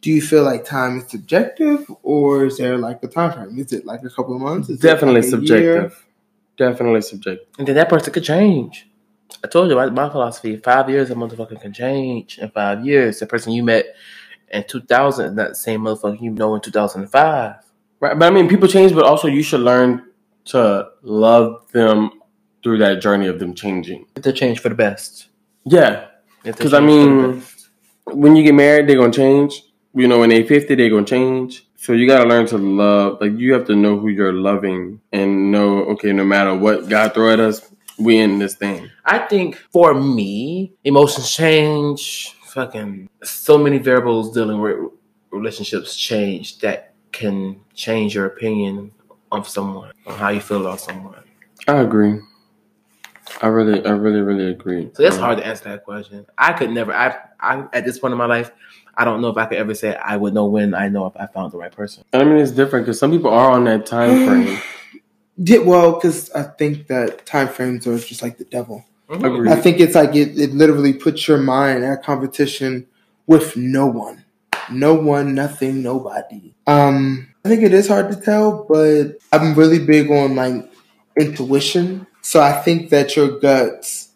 [0.01, 3.59] Do you feel like time is subjective, or is there like a time frame?
[3.59, 4.69] Is it like a couple of months?
[4.69, 5.63] Is it Definitely like a subjective.
[5.63, 5.93] year?
[6.57, 7.47] Definitely subjective.
[7.59, 8.88] And then that person could change.
[9.45, 13.19] I told you my, my philosophy: five years, a motherfucker can change in five years.
[13.21, 13.87] The person you met
[14.51, 17.57] in two thousand is not the same motherfucker you know in two thousand and five.
[18.01, 20.05] Right, but I mean, people change, but also you should learn
[20.47, 22.11] to love them
[22.63, 24.07] through that journey of them changing.
[24.23, 25.29] To change for the best.
[25.65, 26.07] Yeah,
[26.43, 27.43] Because I change for the mean-
[28.21, 29.63] when you get married, they're gonna change.
[29.95, 31.67] You know, when they're fifty, they're gonna change.
[31.77, 33.21] So you gotta learn to love.
[33.21, 35.85] Like you have to know who you're loving and know.
[35.93, 37.61] Okay, no matter what God throw at us,
[37.99, 38.91] we in this thing.
[39.05, 42.35] I think for me, emotions change.
[42.45, 44.77] Fucking so many variables dealing with
[45.31, 48.93] relationships change that can change your opinion
[49.31, 51.23] of someone, on how you feel about someone.
[51.67, 52.21] I agree.
[53.43, 54.91] I really, I really, really agree.
[54.95, 56.25] So that's Um, hard to answer that question.
[56.39, 56.93] I could never.
[56.95, 58.51] I, I at this point in my life,
[58.97, 61.17] I don't know if I could ever say I would know when I know if
[61.17, 62.05] I found the right person.
[62.13, 64.59] I mean, it's different because some people are on that time frame.
[65.39, 68.85] Yeah, well, because I think that time frames are just like the devil.
[69.09, 69.51] Agreed.
[69.51, 72.87] I think it's like it, it literally puts your mind at competition
[73.27, 74.25] with no one.
[74.71, 76.55] No one, nothing, nobody.
[76.67, 80.71] Um, I think it is hard to tell, but I'm really big on like
[81.19, 82.07] intuition.
[82.21, 84.11] So I think that your guts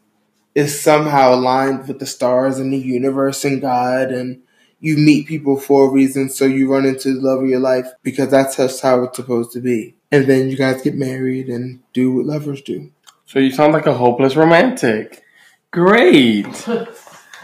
[0.54, 4.42] is somehow aligned with the stars and the universe and God and
[4.80, 7.86] you meet people for a reason, so you run into the love of your life
[8.02, 9.94] because that's just how it's supposed to be.
[10.12, 12.90] And then you guys get married and do what lovers do.
[13.26, 15.22] So you sound like a hopeless romantic.
[15.70, 16.46] Great.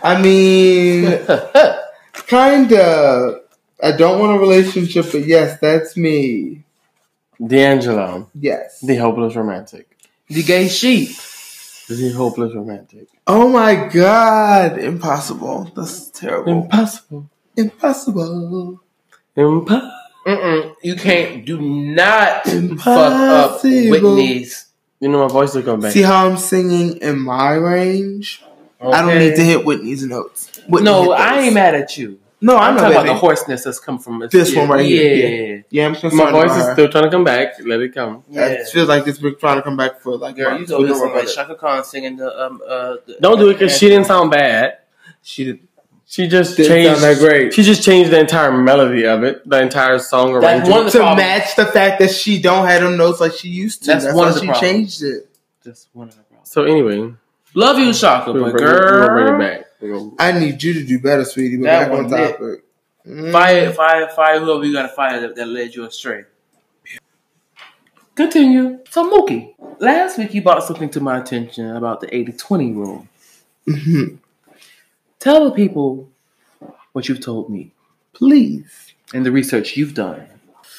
[0.03, 1.19] I mean,
[2.27, 3.41] Kinda.
[3.83, 6.65] I don't want a relationship, but yes, that's me.
[7.45, 8.81] D'Angelo, Yes.
[8.81, 9.97] the hopeless romantic.
[10.29, 11.11] the gay sheep.
[11.89, 13.09] The hopeless romantic.
[13.27, 14.79] Oh my god.
[14.79, 15.73] Impossible.
[15.75, 16.65] That's terrible.
[16.65, 17.31] Impossible.
[17.57, 18.81] Impossible.
[19.37, 19.98] Impossible.
[20.29, 20.75] Mm-mm.
[20.83, 21.45] You can't.
[21.45, 22.53] Do not fuck
[22.87, 23.91] up Impossible.
[23.91, 24.67] Whitney's.
[25.01, 25.93] You know my voice will come back.
[25.93, 28.43] See how I'm singing in my range?
[28.81, 30.61] I don't need to hit Whitney's notes.
[30.69, 32.19] Whitney No, I ain't mad at you.
[32.41, 33.21] No, I'm I'm talking not about the mad.
[33.21, 34.97] hoarseness that's come from This yeah, one right yeah.
[35.01, 35.87] here, Yeah, yeah.
[35.89, 37.55] I'm just my voice is still trying to come back.
[37.65, 38.23] Let it come.
[38.29, 38.47] Yeah.
[38.47, 40.71] It feels like it's been trying to come back for like Girl, you months.
[40.71, 41.35] go don't listen worry like about it.
[41.35, 42.97] Chaka Khan singing the um uh.
[43.07, 44.79] The, Don't do it because she didn't sound bad.
[45.23, 45.68] She did.
[46.11, 47.01] She just Didn't changed.
[47.01, 47.53] sound that great.
[47.53, 50.71] She just changed the entire melody of it, the entire song That's arrangement.
[50.71, 51.19] one of the to problem.
[51.19, 53.89] match the fact that she don't have them notes like she used to.
[53.93, 54.71] That's That's, one why of the she problems.
[54.73, 55.29] changed it.
[55.63, 56.51] Just one of the problems.
[56.51, 57.13] So anyway,
[57.55, 59.67] Love you, Chaka, we'll but bring, it, we'll girl, bring it back.
[59.81, 61.57] We're I need you to do better, sweetie.
[61.59, 62.31] But That back on one lit.
[62.33, 62.65] topic.
[63.07, 63.33] Mm.
[63.33, 66.25] Fire, fire, fire, whoever you gotta fire that, that led you astray.
[68.15, 68.79] Continue.
[68.91, 73.07] So, Mookie, last week you brought something to my attention about the 80 20 rule.
[73.67, 74.19] Mhm.
[75.19, 76.09] Tell the people
[76.93, 77.73] what you've told me
[78.13, 78.95] Please.
[79.13, 80.27] and the research you've done.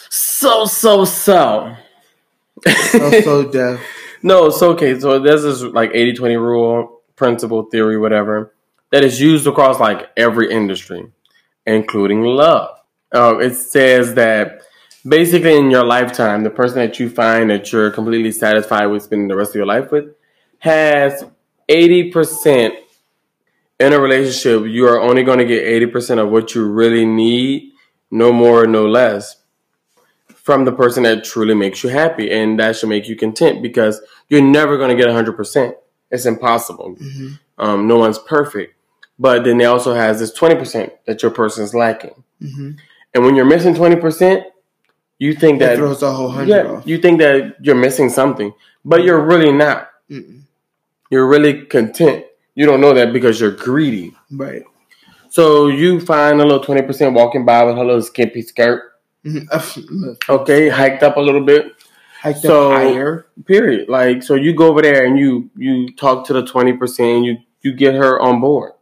[0.10, 1.76] So so so.
[2.66, 3.82] I'm so deaf.
[4.22, 5.00] No, it's okay.
[5.00, 8.54] So there's this like 80-20 rule, principle, theory, whatever,
[8.92, 11.10] that is used across like every industry,
[11.66, 12.80] including love.
[13.14, 14.64] Um, it says that
[15.08, 19.30] basically in your lifetime, the person that you find that you're completely satisfied with spending
[19.30, 20.14] the rest of your life with
[20.58, 21.24] has
[21.70, 22.76] 80%
[23.80, 24.66] in a relationship.
[24.70, 27.72] You are only going to get 80% of what you really need,
[28.12, 29.38] no more, no less
[30.36, 34.02] from the person that truly makes you happy and that should make you content because
[34.30, 35.74] you're never going to get 100%
[36.10, 37.40] it's impossible Mhm.
[37.60, 38.74] um, no one's perfect
[39.20, 42.78] but then they also has this 20% that your person is lacking Mhm.
[43.14, 44.44] and when you're missing 20%
[45.20, 46.88] you think That that throws the whole hundred yeah off.
[46.88, 48.52] you think that you're missing something
[48.84, 50.40] but you're really not Mm-mm.
[51.12, 52.26] you're really content
[52.56, 54.64] you don't know that because you're greedy Right.
[55.30, 58.84] so you find a little 20% walking by with her little skimpy skirt
[59.26, 60.18] Mhm.
[60.30, 61.74] okay hiked up a little bit
[62.22, 63.28] Hiked So- up higher.
[63.46, 63.88] Period.
[63.88, 67.38] Like so you go over there and you you talk to the twenty percent, you
[67.62, 68.74] you get her on board.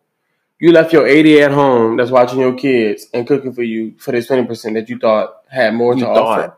[0.59, 4.11] You left your eighty at home that's watching your kids and cooking for you for
[4.11, 6.39] this twenty percent that you thought had more You to thought.
[6.39, 6.53] offer.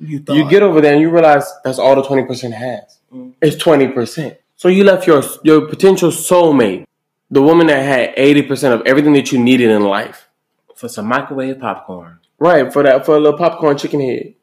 [0.00, 0.36] You thought.
[0.36, 2.98] You get over there and you realize that's all the twenty percent has.
[3.10, 3.32] Mm.
[3.40, 4.36] It's twenty percent.
[4.62, 6.86] So you left your your potential soulmate,
[7.28, 10.28] the woman that had eighty percent of everything that you needed in life.
[10.76, 12.20] For some microwave popcorn.
[12.38, 14.34] Right, for that for a little popcorn chicken head.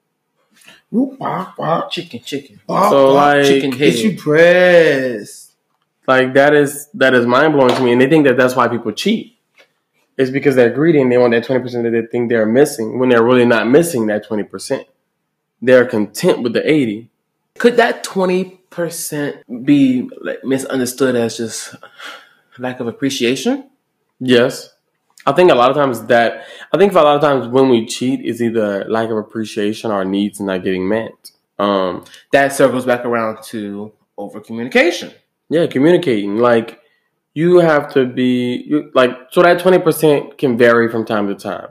[0.91, 2.59] Wop, wop, Chicken, chicken.
[2.67, 3.93] wop, So, like- Chicken head.
[3.93, 5.53] Get you pressed.
[6.05, 8.67] Like that is that is mind blowing to me, and they think that that's why
[8.67, 9.38] people cheat.
[10.17, 12.99] It's because they're greedy and they want that twenty percent that they think they're missing
[12.99, 14.86] when they're really not missing that twenty percent.
[15.61, 17.09] They're content with the eighty.
[17.57, 18.03] Could that
[18.88, 21.75] 20% be like, misunderstood as just
[22.57, 23.69] lack of appreciation?
[24.19, 24.73] Yes,
[25.25, 27.69] I think a lot of times that I think for a lot of times when
[27.69, 31.32] we cheat is either lack of appreciation or needs not getting met.
[31.57, 35.11] Um, That circles back around to over communication.
[35.49, 36.38] Yeah, communicating.
[36.38, 36.80] Like
[37.34, 41.36] you have to be you, like so that twenty percent can vary from time to
[41.36, 41.67] time.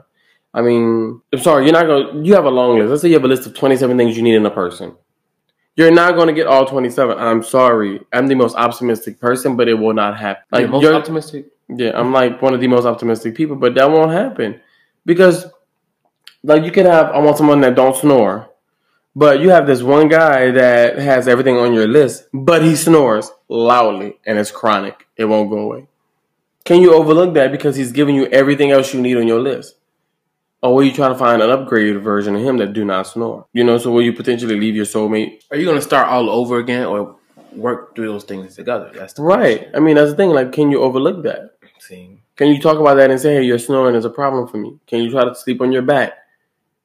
[0.53, 2.23] I mean, I'm sorry, you're not gonna.
[2.23, 2.89] You have a long list.
[2.89, 4.95] Let's say you have a list of twenty seven things you need in a person.
[5.79, 7.17] You're not going to get all 27.
[7.17, 8.01] I'm sorry.
[8.11, 10.43] I'm the most optimistic person, but it will not happen.
[10.51, 11.45] Like Like most you're, optimistic.
[11.69, 14.59] Yeah, I'm like one of the most optimistic people, but that won't happen
[15.05, 15.45] because,
[16.43, 18.49] like, you can have I want someone that don't snore,
[19.15, 23.31] but you have this one guy that has everything on your list, but he snores
[23.47, 25.07] loudly and it's chronic.
[25.15, 25.87] It won't go away.
[26.65, 29.75] Can you overlook that because he's giving you everything else you need on your list?
[30.61, 33.45] Or will you try to find an upgraded version of him that do not snore?
[33.53, 35.41] You know, so will you potentially leave your soulmate?
[35.51, 37.15] Are you going to start all over again or
[37.53, 38.91] work through those things together?
[38.93, 39.69] That's the Right.
[39.73, 40.31] I mean, that's the thing.
[40.31, 41.59] Like, can you overlook that?
[41.89, 42.21] question.
[42.35, 44.79] Can you talk about that and say, hey, your snoring is a problem for me?
[44.87, 46.13] Can you try to sleep on your back?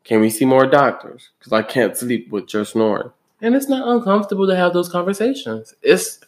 [0.05, 1.31] Can we see more doctors?
[1.39, 3.11] Because I can't sleep with your snoring.
[3.41, 5.75] And it's not uncomfortable to have those conversations.
[5.83, 6.21] It's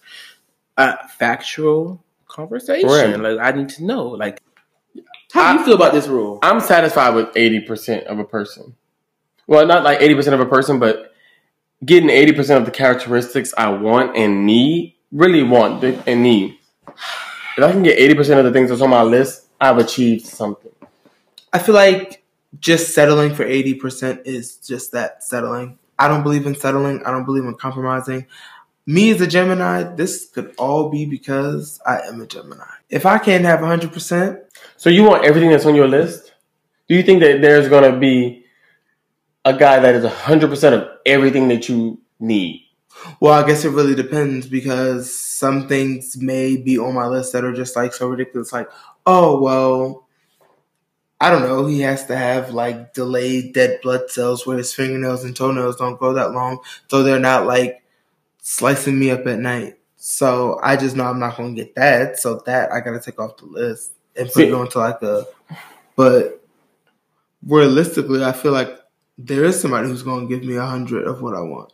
[0.77, 2.89] a factual conversation.
[2.89, 3.19] Right.
[3.19, 4.09] Like I need to know.
[4.09, 4.41] Like
[5.37, 6.39] how do you feel about this rule?
[6.43, 8.75] I'm satisfied with 80% of a person.
[9.47, 11.15] Well, not like 80% of a person, but
[11.85, 16.59] getting 80% of the characteristics I want and need, really want and need.
[16.89, 20.73] If I can get 80% of the things that's on my list, I've achieved something.
[21.53, 22.23] I feel like
[22.59, 25.79] just settling for 80% is just that settling.
[25.99, 27.03] I don't believe in settling.
[27.05, 28.27] I don't believe in compromising.
[28.87, 32.65] Me as a Gemini, this could all be because I am a Gemini.
[32.89, 34.43] If I can't have 100%,
[34.77, 36.33] So you want everything that's on your list?
[36.89, 38.45] Do you think that there's going to be
[39.45, 42.67] a guy that is 100% of everything that you need?
[43.21, 47.45] well, I guess it really depends because some things may be on my list that
[47.45, 48.53] are just like so ridiculous.
[48.53, 48.71] Like,
[49.05, 50.07] oh, well,
[51.21, 51.67] I don't know.
[51.67, 55.99] He has to have like delayed dead blood cells where his fingernails and toenails don't
[55.99, 56.59] grow that long.
[56.91, 57.83] So they're not like
[58.43, 59.79] slicing me up at night.
[59.97, 62.19] So I just know I'm not going to get that.
[62.19, 65.27] So that I got to take off the list and put it onto like a,
[65.97, 66.43] but
[67.47, 68.79] realistically, I feel like
[69.19, 71.73] there is somebody who's going to give me a hundred of what I want.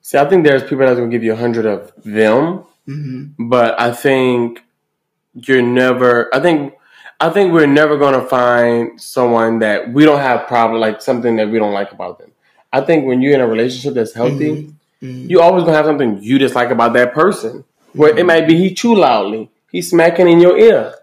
[0.00, 3.24] See, I think there's people that's going to give you a 100 of them, hmm
[3.38, 4.62] but I think
[5.34, 6.74] you're never, I think,
[7.20, 11.36] I think we're never going to find someone that we don't have problem, like something
[11.36, 12.32] that we don't like about them.
[12.72, 15.28] I think when you're in a relationship that's healthy, Mhm.
[15.30, 17.64] you always gonna have something you dislike about that person.
[17.92, 20.94] Where it might be he chew loudly, he's smacking in your ear.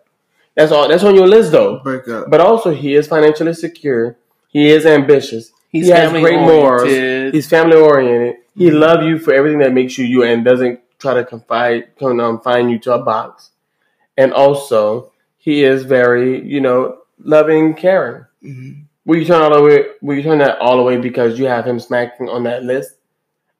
[0.59, 0.89] That's all.
[0.89, 1.79] That's on your list though.
[1.79, 2.29] break up.
[2.29, 4.17] But also, he is financially secure.
[4.49, 5.53] He is ambitious.
[5.69, 6.89] He's he has family great morals.
[7.33, 8.35] He's family oriented.
[8.57, 12.67] He love you for everything that makes you you, and doesn't try to confide, confine
[12.69, 13.51] you to a box.
[14.17, 18.25] And also, he is very, you know, loving, caring.
[18.43, 18.83] Mhm.
[19.05, 19.85] Will you turn all the way?
[20.01, 22.95] Will you turn that all the way because you have him smacking on that list?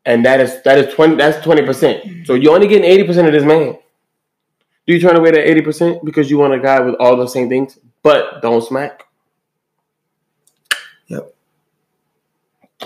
[0.05, 1.15] And that is that is twenty.
[1.15, 2.27] That's twenty percent.
[2.27, 3.77] So you're only getting eighty percent of this man.
[4.89, 7.31] Do you turn away that eighty percent because you want a guy with all those
[7.31, 9.05] same things, but don't smack?
[11.09, 11.31] Yep.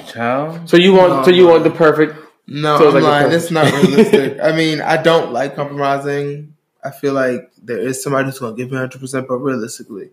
[0.08, 0.70] Child.
[0.70, 1.52] So you want No, so you no.
[1.52, 2.16] want the perfect.
[2.46, 3.32] No, So it's I'm like lying.
[3.32, 4.38] It's not realistic.
[4.44, 6.58] I mean, I don't like compromising.
[6.84, 10.10] I feel like there is somebody who's going to give me 100%, but realistically,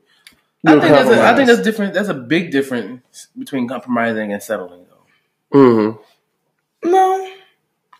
[0.65, 1.95] I think, that's a, I think that's different.
[1.95, 5.59] That's a big difference between compromising and settling, though.
[5.59, 6.89] Mm-hmm.
[6.89, 7.30] no.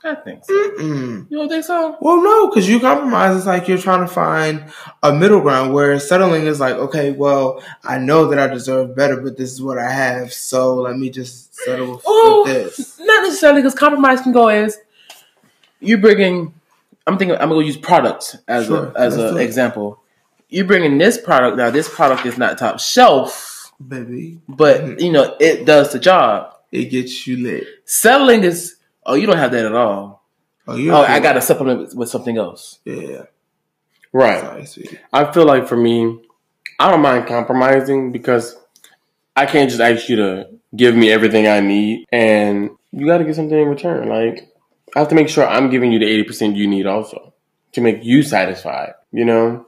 [0.03, 0.53] I think so.
[0.53, 1.31] Mm-mm.
[1.31, 1.97] You don't think so?
[2.01, 4.65] Well, no, because you compromise, it's like you're trying to find
[5.03, 9.21] a middle ground where settling is like, okay, well, I know that I deserve better,
[9.21, 12.99] but this is what I have, so let me just settle with, Oh, with this.
[13.01, 14.79] not necessarily because compromise can go as
[15.81, 16.55] you're bringing.
[17.07, 20.01] I'm thinking I'm gonna use products as Sure, a as an example.
[20.49, 21.71] You're bringing this product now.
[21.71, 25.01] This product is not top shelf, Baby, but Mhm.
[25.01, 26.55] you know it does the job.
[26.73, 27.67] it gets you lit.
[27.85, 30.25] Settling is oh you don't have that at all.
[30.67, 31.03] Oh, you're Oh.
[31.03, 32.79] I got to supplement with, something else.
[32.85, 33.25] Yeah.
[34.13, 34.41] Right.
[34.41, 34.99] Sorry, sweetie.
[35.13, 36.21] I feel like for me,
[36.79, 38.57] I don't mind compromising because
[39.37, 43.25] I can't just ask you to give me everything I need, and you got to
[43.25, 44.09] get something in return.
[44.09, 44.49] Like
[44.95, 47.33] I have to make sure I'm giving you the eighty percent you need also
[47.73, 48.95] to make you satisfied.
[49.13, 49.67] You know,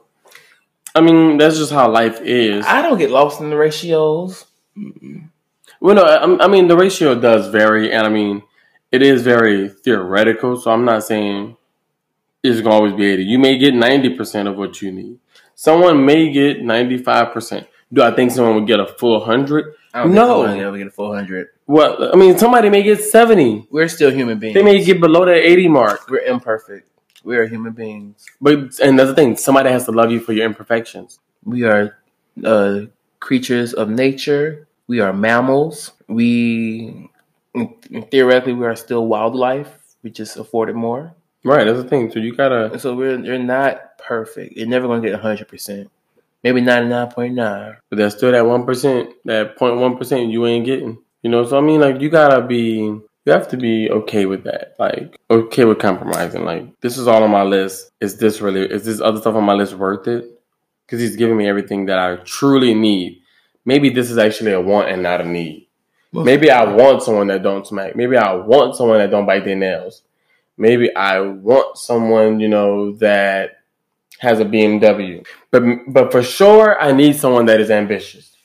[0.95, 2.65] I mean that's just how life is.
[2.65, 4.45] I don't get lost in the ratios.
[5.79, 8.43] Well, no, I, I mean the ratio does vary, and I mean
[8.93, 10.55] it is very theoretical.
[10.61, 11.57] So I'm not saying
[12.43, 13.23] it's gonna always be eighty.
[13.23, 15.19] You may get ninety percent of what you need.
[15.55, 17.67] Someone may get ninety five percent.
[17.91, 19.75] Do I think someone would get a full hundred?
[19.93, 20.45] I don't No.
[20.47, 21.49] think ever get a four hundred.
[21.67, 23.67] Well, I mean, somebody may get seventy.
[23.71, 24.55] We're still human beings.
[24.55, 26.09] They may get below that eighty mark.
[26.09, 26.87] We're imperfect.
[27.23, 28.25] We are human beings.
[28.41, 29.37] But and that's the thing.
[29.37, 31.19] Somebody has to love you for your imperfections.
[31.45, 31.97] We are
[32.43, 32.81] uh,
[33.19, 34.67] creatures of nature.
[34.87, 35.91] We are mammals.
[36.07, 37.09] We
[38.11, 39.79] theoretically we are still wildlife.
[40.03, 41.15] We just afford it more.
[41.43, 42.11] Right, that's the thing.
[42.11, 42.77] So you gotta.
[42.79, 44.55] So we're you're not perfect.
[44.55, 45.91] You're never gonna get hundred percent.
[46.43, 47.77] Maybe ninety nine point nine.
[47.89, 50.97] But that's still that one percent, that 0.1 percent you ain't getting.
[51.21, 52.75] You know, so I mean, like you gotta be,
[53.25, 54.75] you have to be okay with that.
[54.79, 56.45] Like okay with compromising.
[56.45, 57.91] Like this is all on my list.
[57.99, 58.61] Is this really?
[58.61, 60.25] Is this other stuff on my list worth it?
[60.85, 63.21] Because he's giving me everything that I truly need.
[63.65, 65.67] Maybe this is actually a want and not a need.
[66.13, 67.95] Maybe I want someone that don't smack.
[67.95, 70.03] Maybe I want someone that don't bite their nails.
[70.57, 73.57] Maybe I want someone, you know, that
[74.19, 75.25] has a BMW.
[75.51, 78.35] But but for sure, I need someone that is ambitious.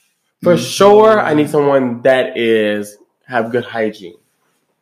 [0.43, 0.77] For Mhm.
[0.77, 2.97] sure, I need someone that is
[3.27, 4.15] have good hygiene.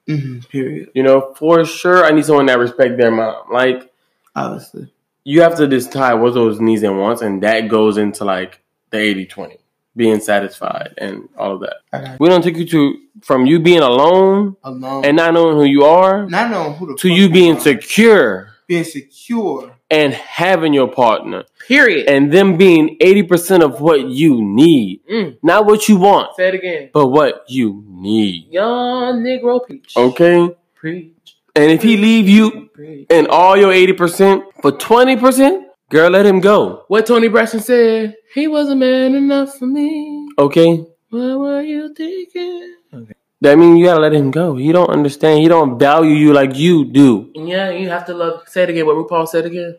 [0.07, 0.91] hmm Period.
[0.95, 3.51] You know, for sure, I need someone that respect their mom.
[3.51, 3.91] Like
[4.37, 4.93] Obviously.
[5.25, 8.61] you have to decide what those needs and wants, and that goes into like
[8.91, 9.57] the 80-20,
[9.97, 11.77] being satisfied and all of that.
[11.93, 15.65] I We don't take you to from you being alone alone and not knowing who
[15.65, 17.61] you are not knowing who the to you being are.
[17.61, 19.73] secure being secure.
[19.91, 22.09] and having your partner Period.
[22.09, 25.01] and them being 80% of what you need.
[25.11, 25.39] Mm.
[25.43, 26.91] Not what you want, Say it again.
[26.93, 28.49] but what you need.
[28.51, 29.97] Young Negro Peach.
[29.97, 30.51] Okay?
[30.75, 31.13] Preach.
[31.55, 33.07] And if he leave you Preach.
[33.11, 36.85] and all your 80% for 20%, girl, let him go.
[36.89, 40.29] What Toni Braxton said, he wasn't man enough for me.
[40.39, 40.85] Okay?
[41.11, 42.77] What were you thinking?
[42.93, 43.13] Okay.
[43.41, 44.57] That means you gotta let him go.
[44.57, 45.41] He don't understand.
[45.41, 47.31] He don't value you like you do.
[47.35, 48.49] Yeah, you have to love.
[48.49, 48.87] Say it again.
[48.87, 49.77] What RuPaul said again.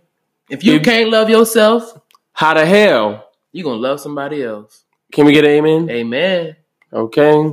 [0.50, 1.98] If you If- can't love yourself,
[2.34, 3.30] How the hell?
[3.52, 4.84] you gonna love somebody else.
[5.12, 5.90] Can we get an amen?
[5.90, 6.56] Amen.
[6.94, 7.52] Okay?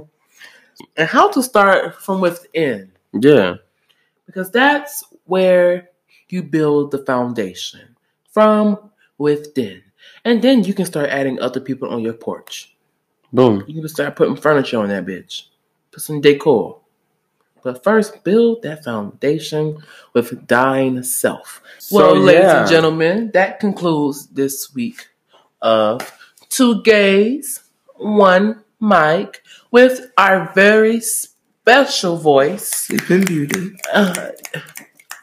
[0.96, 3.54] And how to start from within, Yeah.
[4.26, 5.88] because that's where
[6.28, 7.93] you build the foundation
[8.34, 9.82] from within,
[10.24, 12.76] and then you can start adding other people on your porch.
[13.32, 13.64] Boom.
[13.66, 15.44] You can start putting furniture on that bitch.
[15.92, 16.80] Put some decor.
[17.62, 19.78] But first, build that foundation
[20.12, 21.62] with thine self.
[21.90, 22.60] well, So, ladies yeah.
[22.60, 25.08] and gentlemen, that concludes this week
[25.62, 26.12] of
[26.50, 27.60] Two Gays,
[27.96, 33.72] One Mic with our very special voice, Sleeping Beauty.
[33.94, 34.28] uh,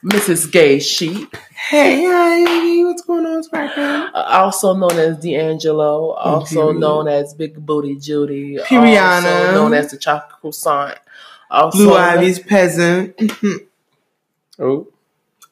[0.04, 0.52] Mrs.
[0.52, 1.36] Gay Sheep,
[1.70, 3.84] Hey, hi, what's going on, Sparkle?
[3.84, 9.16] uh, also known as D'Angelo, also known as Big Booty Judy, Periana.
[9.16, 10.98] also known as the Chocolate Croissant,
[11.52, 13.16] also Blue Ivy's peasant.
[14.60, 14.88] Oh.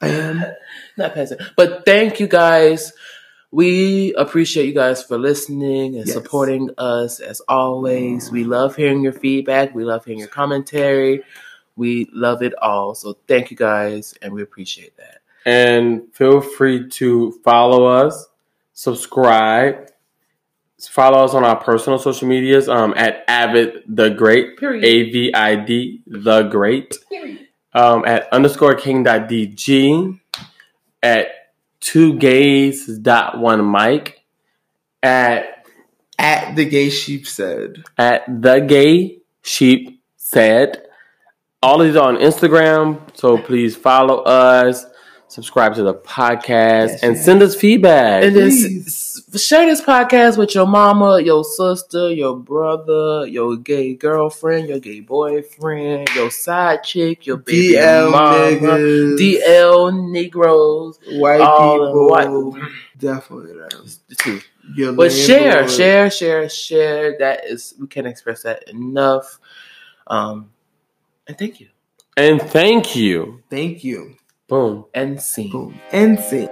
[0.01, 0.43] I am.
[0.97, 1.41] not peasant.
[1.55, 2.93] But thank you guys.
[3.49, 6.13] We appreciate you guys for listening and Yes.
[6.13, 8.29] supporting us as always.
[8.31, 9.73] We love hearing your feedback.
[9.73, 11.23] We love hearing your commentary.
[11.79, 12.93] We love it all.
[12.93, 15.21] So thank you guys, and we appreciate that.
[15.45, 18.27] And feel free to follow us,
[18.73, 19.89] subscribe,
[20.89, 24.83] follow us on our personal social medias um, at Avid the Great, Period.
[24.83, 26.97] A V I D the Great,
[27.73, 30.19] um, at underscore king dot DG,
[31.01, 31.27] at
[31.79, 34.19] two gays dot one mic,
[35.01, 35.65] at
[36.19, 37.83] At the gay sheep said.
[37.97, 40.83] at the gay sheep said.
[41.61, 44.85] All of these are on Instagram, so please follow us,
[45.27, 47.25] subscribe to the podcast, Yes, and yes.
[47.25, 48.23] send us feedback.
[48.23, 48.87] And Please.
[49.33, 54.79] s- share this podcast with your mama, your sister, your brother, your gay girlfriend, your
[54.79, 59.17] gay boyfriend, your side chick, your baby DL mama, niggas.
[59.17, 60.97] DL Negroes.
[61.11, 62.51] white all in people.
[62.53, 63.85] white- Definitely them.
[64.07, 64.39] the two.
[64.75, 65.71] Your But share, landlord.
[65.71, 67.17] share, share, share.
[67.19, 69.39] That is, we can't express that enough.
[70.07, 70.51] Um,
[71.29, 71.67] and thank you.
[72.17, 73.43] And thank you.
[73.49, 74.15] Thank you.
[74.47, 74.85] Boom.
[74.95, 75.51] And scene.
[75.51, 75.79] Boom.
[75.91, 76.49] And see.